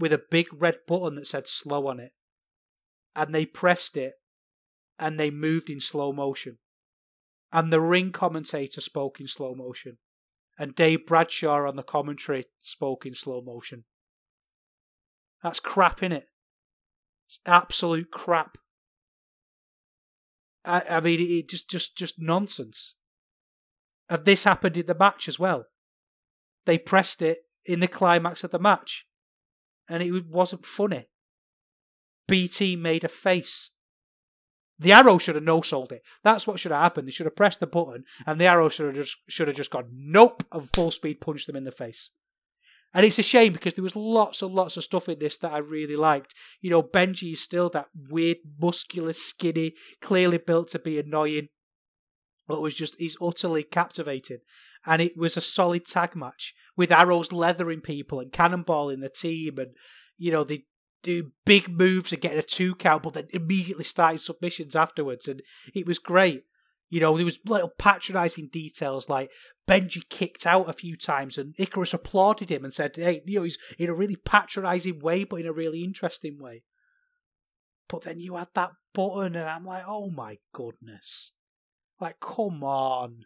[0.00, 2.12] with a big red button that said slow on it.
[3.14, 4.14] And they pressed it
[4.98, 6.58] and they moved in slow motion.
[7.52, 9.98] And the ring commentator spoke in slow motion.
[10.58, 13.84] And Dave Bradshaw on the commentary spoke in slow motion.
[15.42, 16.28] That's crap, in it.
[17.26, 18.58] It's absolute crap.
[20.64, 22.96] I, I mean, it just, just, just nonsense.
[24.08, 25.66] And this happened in the match as well.
[26.66, 29.06] They pressed it in the climax of the match
[29.90, 31.06] and it wasn't funny.
[32.28, 33.72] BT made a face.
[34.78, 36.02] The arrow should have no sold it.
[36.22, 37.06] That's what should have happened.
[37.06, 39.70] They should have pressed the button, and the arrow should have just should have just
[39.70, 42.12] gone nope and full speed punched them in the face.
[42.94, 45.52] And it's a shame because there was lots and lots of stuff in this that
[45.52, 46.34] I really liked.
[46.60, 51.48] You know, Benji is still that weird, muscular, skinny, clearly built to be annoying,
[52.48, 54.38] but was just he's utterly captivating
[54.86, 59.58] and it was a solid tag match with arrows leathering people and cannonballing the team
[59.58, 59.70] and
[60.16, 60.64] you know they
[61.02, 65.40] do big moves and getting a two count but then immediately starting submissions afterwards and
[65.74, 66.44] it was great
[66.90, 69.30] You know, there was little patronising details like
[69.68, 73.44] Benji kicked out a few times and Icarus applauded him and said, hey, you know,
[73.44, 76.64] he's in a really patronising way, but in a really interesting way.
[77.88, 81.32] But then you had that button and I'm like, oh my goodness.
[82.00, 83.24] Like, come on.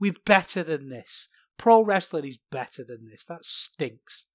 [0.00, 1.28] We're better than this.
[1.56, 3.24] Pro wrestling is better than this.
[3.24, 4.26] That stinks.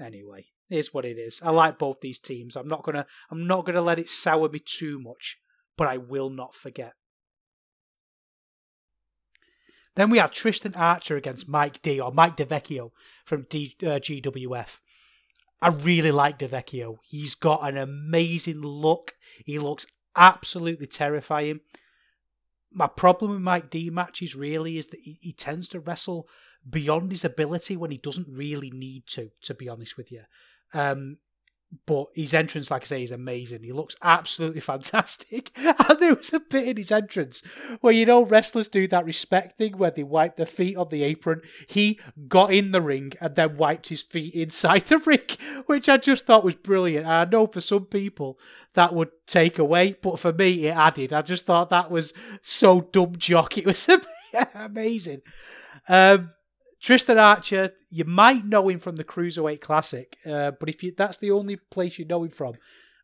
[0.00, 1.42] Anyway, here's what it is.
[1.44, 2.54] I like both these teams.
[2.54, 5.40] I'm not gonna I'm not gonna let it sour me too much,
[5.76, 6.92] but I will not forget.
[9.96, 12.92] Then we have Tristan Archer against Mike D or Mike DeVecchio
[13.24, 14.78] from D, uh, GWF.
[15.60, 16.98] I really like DeVecchio.
[17.04, 19.14] He's got an amazing look.
[19.44, 21.60] He looks absolutely terrifying.
[22.72, 26.28] My problem with Mike D matches really is that he, he tends to wrestle
[26.68, 30.22] beyond his ability when he doesn't really need to, to be honest with you.
[30.74, 31.18] Um,
[31.84, 33.62] but his entrance, like I say, is amazing.
[33.62, 35.50] He looks absolutely fantastic.
[35.88, 37.42] And there was a bit in his entrance
[37.80, 41.02] where you know wrestlers do that respect thing where they wipe their feet on the
[41.02, 41.40] apron.
[41.66, 45.20] He got in the ring and then wiped his feet inside the ring,
[45.66, 47.06] which I just thought was brilliant.
[47.06, 48.38] And I know for some people
[48.74, 51.12] that would take away, but for me it added.
[51.12, 52.12] I just thought that was
[52.42, 53.56] so dumb jock.
[53.56, 53.88] It was
[54.54, 55.22] amazing.
[55.88, 56.30] Um,
[56.80, 61.18] Tristan Archer, you might know him from the Cruiserweight Classic, uh, but if you, that's
[61.18, 62.54] the only place you know him from,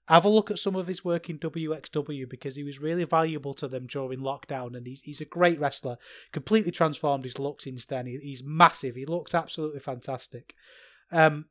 [0.07, 3.55] have a look at some of his work in WXW because he was really valuable
[3.55, 5.97] to them during lockdown, and he's he's a great wrestler.
[6.31, 8.07] Completely transformed his look since then.
[8.07, 8.95] He, he's massive.
[8.95, 10.55] He looks absolutely fantastic.
[11.11, 11.47] Um,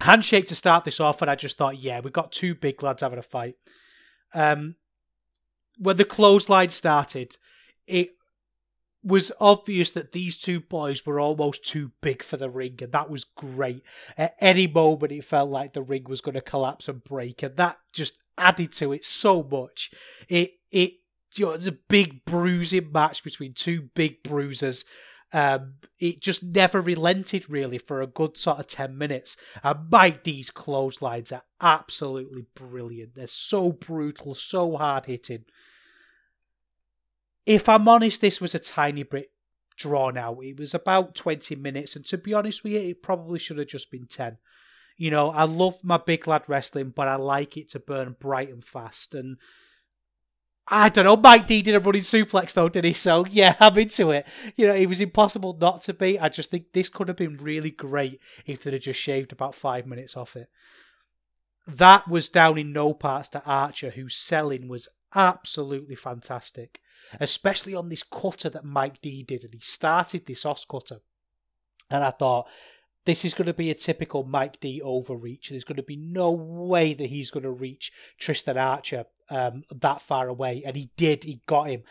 [0.00, 3.02] handshake to start this off, and I just thought, yeah, we've got two big lads
[3.02, 3.56] having a fight.
[4.34, 4.76] Um,
[5.78, 7.36] when the clothesline started,
[7.86, 8.10] it
[9.02, 13.10] was obvious that these two boys were almost too big for the ring, and that
[13.10, 13.82] was great.
[14.18, 17.56] At any moment, it felt like the ring was going to collapse and break, and
[17.56, 19.90] that just added to it so much.
[20.28, 20.92] It it
[21.36, 24.84] you know, it was a big bruising match between two big bruisers.
[25.32, 29.36] Um, it just never relented really for a good sort of 10 minutes.
[29.62, 33.14] And Mike D's clotheslines are absolutely brilliant.
[33.14, 35.44] They're so brutal, so hard hitting
[37.46, 39.30] if I'm honest, this was a tiny bit
[39.76, 40.38] drawn out.
[40.42, 43.68] It was about 20 minutes, and to be honest with you, it probably should have
[43.68, 44.38] just been 10.
[44.96, 48.50] You know, I love my big lad wrestling, but I like it to burn bright
[48.50, 49.14] and fast.
[49.14, 49.38] And
[50.68, 52.92] I don't know, Mike D did a running suplex though, did he?
[52.92, 54.26] So yeah, I'm into it.
[54.56, 56.18] You know, it was impossible not to be.
[56.18, 59.54] I just think this could have been really great if they'd have just shaved about
[59.54, 60.48] five minutes off it.
[61.66, 66.80] That was down in no parts to Archer, whose selling was absolutely fantastic
[67.18, 69.44] especially on this cutter that Mike D did.
[69.44, 70.98] And he started this OS cutter.
[71.90, 72.48] And I thought,
[73.06, 75.48] this is going to be a typical Mike D overreach.
[75.48, 80.02] There's going to be no way that he's going to reach Tristan Archer um, that
[80.02, 80.62] far away.
[80.64, 81.82] And he did, he got him.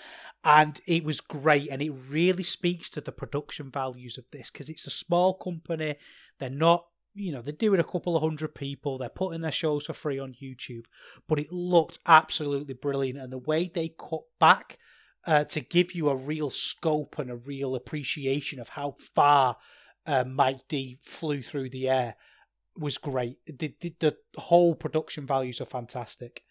[0.43, 1.69] And it was great.
[1.69, 5.95] And it really speaks to the production values of this because it's a small company.
[6.37, 9.85] They're not you know, they're doing a couple of hundred people, they're putting their shows
[9.85, 10.85] for free on YouTube,
[11.27, 13.19] but it looked absolutely brilliant.
[13.19, 14.77] And the way they cut back
[15.25, 19.57] uh, to give you a real scope and a real appreciation of how far
[20.05, 22.15] uh, Mike D flew through the air
[22.77, 23.37] was great.
[23.45, 26.43] The, the, the whole production values are fantastic.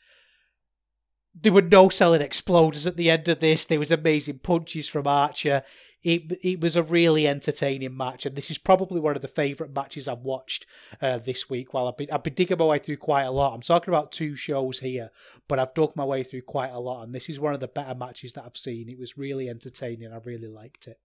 [1.40, 3.64] There were no selling exploders at the end of this.
[3.64, 5.62] There was amazing punches from Archer
[6.02, 9.74] it it was a really entertaining match, and this is probably one of the favourite
[9.74, 10.64] matches I've watched
[11.02, 11.74] uh, this week.
[11.74, 13.54] While I've been I've been digging my way through quite a lot.
[13.54, 15.10] I'm talking about two shows here,
[15.48, 17.68] but I've dug my way through quite a lot, and this is one of the
[17.68, 18.88] better matches that I've seen.
[18.88, 20.12] It was really entertaining.
[20.12, 21.00] I really liked it.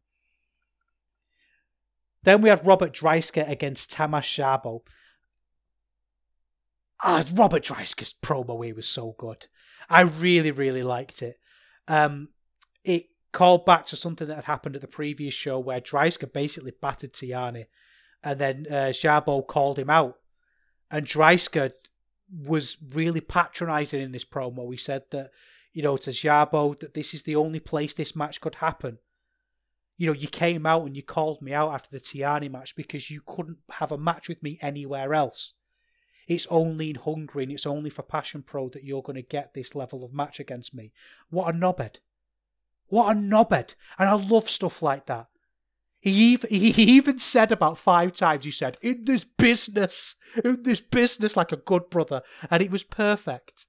[2.21, 4.81] Then we have Robert Dreissker against Tamas Szabo.
[7.03, 9.47] Ah, Robert Dreissker's promo here was so good.
[9.93, 11.37] I really, really liked it.
[11.87, 12.29] Um,
[12.83, 16.73] it called back to something that had happened at the previous show where Dreissker basically
[16.81, 17.65] battered Tihanyi
[18.23, 20.15] and then uh, Szabo called him out.
[20.89, 21.73] And Dreissker
[22.31, 24.71] was really patronising in this promo.
[24.71, 25.29] He said that,
[25.73, 28.97] you know, to Szabo that this is the only place this match could happen.
[29.97, 33.11] You know, you came out and you called me out after the Tihanyi match because
[33.11, 35.53] you couldn't have a match with me anywhere else.
[36.27, 39.53] It's only in Hungary and it's only for Passion Pro that you're going to get
[39.53, 40.91] this level of match against me.
[41.29, 41.97] What a knobhead.
[42.87, 43.75] What a knobhead.
[43.97, 45.27] And I love stuff like that.
[45.99, 50.81] He even, he even said about five times, he said, in this business, in this
[50.81, 52.21] business, like a good brother.
[52.51, 53.67] And it was perfect.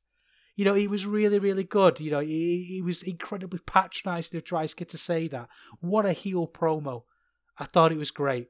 [0.57, 2.01] You know, he was really, really good.
[2.01, 5.49] You know, he, he was incredibly patronising of Dreissker to say that.
[5.81, 7.05] What a heel promo.
[7.57, 8.49] I thought it was great.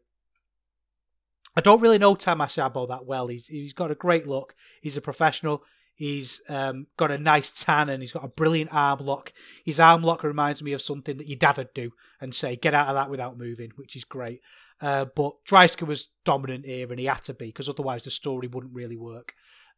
[1.56, 3.28] I don't really know Tamas Szabo that well.
[3.28, 4.54] He's he's got a great look.
[4.80, 5.64] He's a professional.
[5.96, 9.32] He's um, got a nice tan and he's got a brilliant arm lock.
[9.64, 12.74] His arm lock reminds me of something that your dad would do and say, get
[12.74, 14.40] out of that without moving, which is great.
[14.80, 18.48] Uh, but Dreissker was dominant here and he had to be because otherwise the story
[18.48, 19.34] wouldn't really work.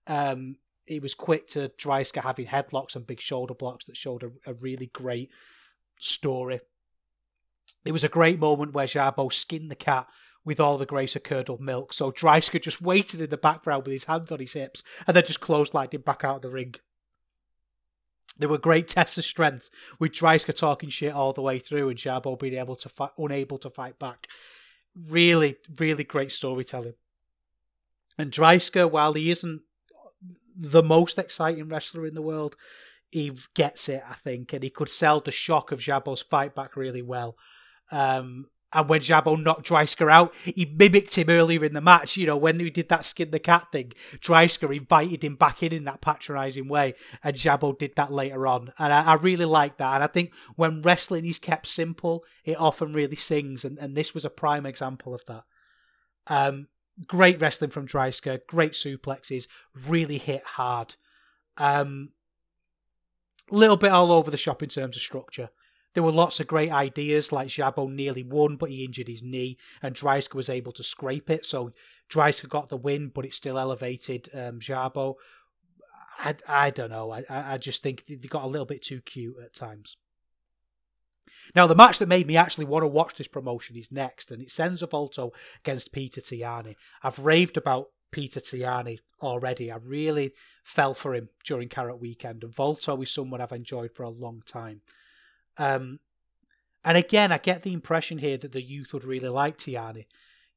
[0.07, 4.31] Um, he was quick to Dreissker having headlocks and big shoulder blocks that showed a,
[4.51, 5.31] a really great
[6.01, 6.61] story.
[7.85, 10.07] It was a great moment where Szabo skinned the cat
[10.47, 11.93] with all the grace of curdled milk.
[11.93, 15.25] So Dreissker just waited in the background with his hands on his hips and then
[15.25, 16.77] just clotheslined him back out of the ring.
[18.39, 19.69] There were great tests of strength
[19.99, 23.59] with Dreissker talking shit all the way through and Szabo being able to fight, unable
[23.59, 24.29] to fight back.
[25.11, 26.95] Really, really great storytelling.
[28.17, 29.63] And Dreissker, while he isn't
[30.57, 32.57] the most exciting wrestler in the world,
[33.11, 36.77] he gets it, I think, and he could sell the shock of Szabo's fight back
[36.77, 37.37] really well.
[37.91, 42.17] Um, and when Szabo knocked Dreissker out, he mimicked him earlier in the match.
[42.17, 45.73] You know, when he did that skin the cat thing, Dreissker invited him back in
[45.73, 48.73] in that patronising way, and Szabo did that later on.
[48.79, 49.95] And I, I really like that.
[49.95, 53.65] And I think when wrestling is kept simple, it often really sings.
[53.65, 55.45] And, and this was a prime example of that.
[56.27, 56.67] Um,
[57.07, 59.47] great wrestling from Dreissker, great suplexes,
[59.87, 60.97] really hit hard.
[61.57, 62.11] Um,
[63.51, 65.51] little bit all over the shop in terms of structure.
[65.97, 69.57] There were lots of great ideas, like Szabo nearly won, but he injured his knee,
[69.81, 71.47] and Dreissker was able to scrape it.
[71.47, 71.73] So
[72.13, 75.15] Dreissker got the win, but it still elevated um, Szabo.
[76.19, 77.13] I, I don't know.
[77.13, 79.97] I, I just think they got a little bit too cute at times.
[81.55, 84.43] Now, the match that made me actually want to watch this promotion is next, and
[84.43, 85.33] it's Senza Volto
[85.65, 86.75] against Peter Tihanyi.
[87.03, 89.73] I've raved about Peter Tihanyi already.
[89.73, 90.33] I really
[90.63, 94.43] fell for him during Carat Weekend, and Volto is someone I've enjoyed for a long
[94.47, 94.83] time.
[95.59, 96.01] Um,
[96.85, 100.07] and again, I get the impression here that the youth would really like Tihanyi.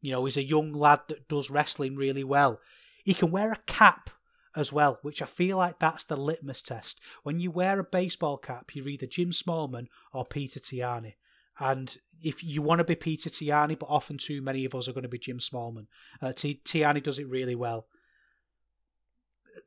[0.01, 2.59] You know, he's a young lad that does wrestling really well.
[3.03, 4.09] He can wear a cap
[4.55, 7.01] as well, which I feel like that's the litmus test.
[7.23, 11.15] When you wear a baseball cap, you're either Jim Smallman or Peter Tihanyi.
[11.59, 14.93] And if you want to be Peter Tihanyi, but often too many of us are
[14.93, 15.87] going to be Jim Smallman.
[16.21, 17.87] Uh, T- Tihanyi does it really well.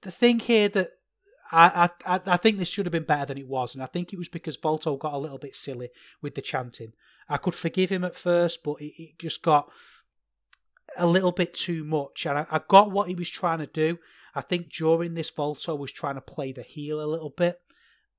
[0.02, 0.88] The thing here that
[1.51, 4.12] I, I I think this should have been better than it was, and I think
[4.12, 5.90] it was because Volto got a little bit silly
[6.20, 6.93] with the chanting.
[7.28, 9.70] I could forgive him at first, but it, it just got
[10.97, 13.98] a little bit too much, and I, I, got what he was trying to do.
[14.35, 17.60] I think during this Volto was trying to play the heel a little bit.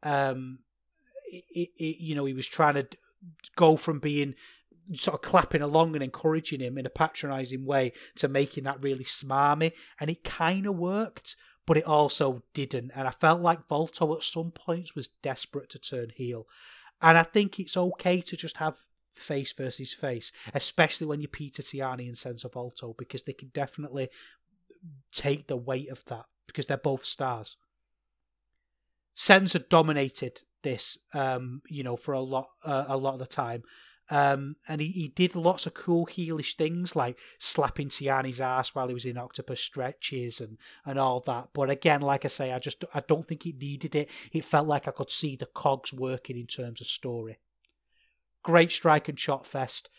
[0.02, 0.60] Um,
[1.32, 2.88] it, it, you know, he was trying to
[3.56, 4.36] go from being
[4.94, 9.04] sort of clapping along and encouraging him in a patronising way to making that really
[9.04, 12.92] smarmy, and it kind of worked but it also didn't.
[12.96, 16.48] And I felt like Volto at some points was desperate to turn heel.
[17.02, 18.78] And I think it's okay to just have
[19.14, 24.10] face versus face, especially when you're Peter Tihanyi and Senza Volto, because they can definitely
[25.12, 27.58] take the weight of that because they're both stars.
[29.16, 33.64] Senza dominated this, um, you know, for a lot, uh, a lot of the time,
[34.10, 38.88] um, and he, he did lots of cool heelish things like slapping Tihanyi's ass while
[38.88, 41.50] he was in octopus stretches and, and all that.
[41.54, 44.10] But again, like I say, I just I don't think it needed it.
[44.32, 47.40] It felt like I could see the cogs working in terms of story.
[48.44, 49.90] Great strike and shot fest.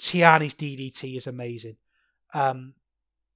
[0.00, 1.76] Tihanyi's DDT is amazing.
[2.32, 2.74] Um,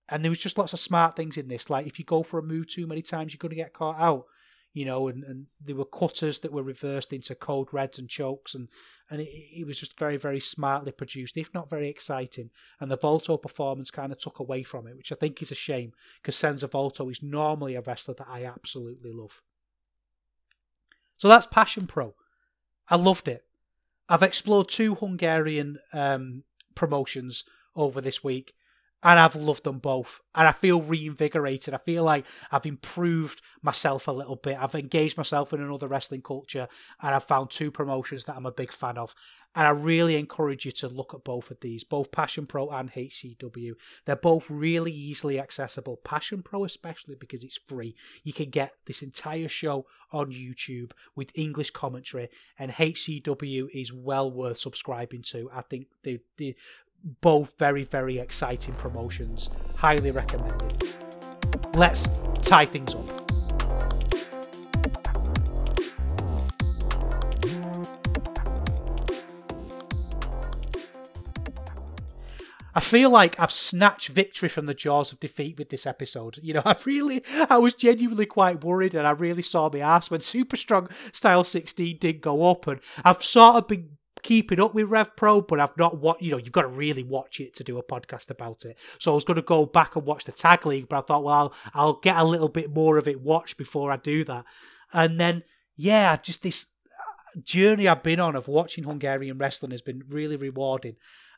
[0.09, 1.69] and there was just lots of smart things in this.
[1.69, 4.01] Like if you go for a move too many times, you're going to get caught
[4.01, 4.25] out
[4.75, 8.55] you know, and, and there were cutters that were reversed into code reds and chokes,
[8.55, 8.69] and
[9.09, 12.51] and it, it was just very very smartly produced, if not very exciting.
[12.81, 15.57] And the Volto performance kind of took away from it, which I think is a
[15.57, 19.43] shame because Senza Volto is normally a wrestler that I absolutely love.
[21.17, 22.17] So that's Passion Pro.
[22.89, 23.45] I loved it.
[24.09, 26.43] I've explored two Hungarian um,
[26.75, 27.45] promotions
[27.77, 28.55] over this week
[29.05, 30.21] and I've loved them both.
[30.35, 31.75] And I feel reinvigorated.
[31.75, 34.57] I feel like I've improved myself a little bit.
[34.59, 36.67] I've engaged myself in another wrestling culture,
[37.03, 39.15] and I've found two promotions that I'm a big fan of.
[39.57, 42.91] And I really encourage you to look at both of these, both Passion Pro and
[42.91, 43.75] HCW.
[44.05, 45.99] They're both really easily accessible.
[45.99, 47.95] Passion Pro, especially because it's free.
[48.25, 54.31] You can get this entire show on YouTube with English commentary, and HCW is well
[54.31, 55.49] worth subscribing to.
[55.55, 56.57] I think the the
[57.21, 59.51] both very, very exciting promotions.
[59.77, 60.95] Highly recommended.
[61.75, 62.09] Let's
[62.43, 63.25] tie things up.
[72.77, 76.39] I feel like I've snatched victory from the jaws of defeat with this episode.
[76.43, 80.11] You know, I really, I was genuinely quite worried and I really saw my ass
[80.11, 83.91] when Super Strong Style 16 did go up and I've sort of been
[84.25, 86.39] keeping up with Rev Pro, but I've not what you know.
[86.39, 88.77] You've got to really watch it to do a podcast about it.
[88.99, 91.23] So I was going to go back and watch the Tag League, but I thought,
[91.23, 94.45] well, I'll, I'll get a little bit more of it watched before I do that.
[94.93, 95.45] And then,
[95.77, 96.67] yeah, just this
[97.43, 100.97] journey I've been on of watching Hungarian wrestling has been really rewarding.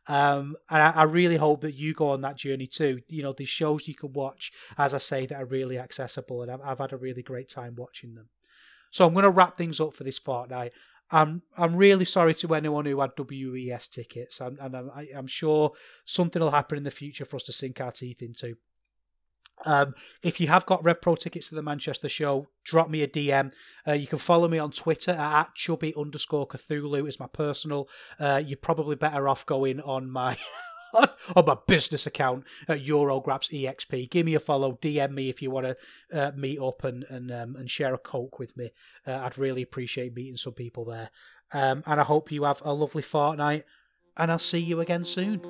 [0.08, 3.00] Um, and I, I, really hope that you go on that journey too.
[3.08, 6.50] You know, these shows you can watch, as I say, that are really accessible, and
[6.50, 8.28] I've, I've had a really great time watching them.
[8.92, 10.72] So I'm going to wrap things up for this fortnight.
[11.10, 15.72] I'm I'm really sorry to anyone who had WES tickets, and, and I'm, I'm sure
[16.04, 18.56] something will happen in the future for us to sink our teeth into.
[19.64, 23.08] Um, if you have got Rev Pro tickets to the Manchester show, drop me a
[23.08, 23.52] DM.
[23.86, 27.88] Uh, you can follow me on Twitter at chubby underscore Cthulhu is my personal.
[28.20, 30.36] Uh, you're probably better off going on my
[31.36, 34.10] on my business account at Eurograps EXP.
[34.10, 34.78] Give me a follow.
[34.80, 35.76] DM me if you want to
[36.12, 38.70] uh, meet up and and um, and share a coke with me.
[39.06, 41.10] Uh, I'd really appreciate meeting some people there.
[41.52, 43.64] Um, and I hope you have a lovely fortnight.
[44.16, 45.40] And I'll see you again soon.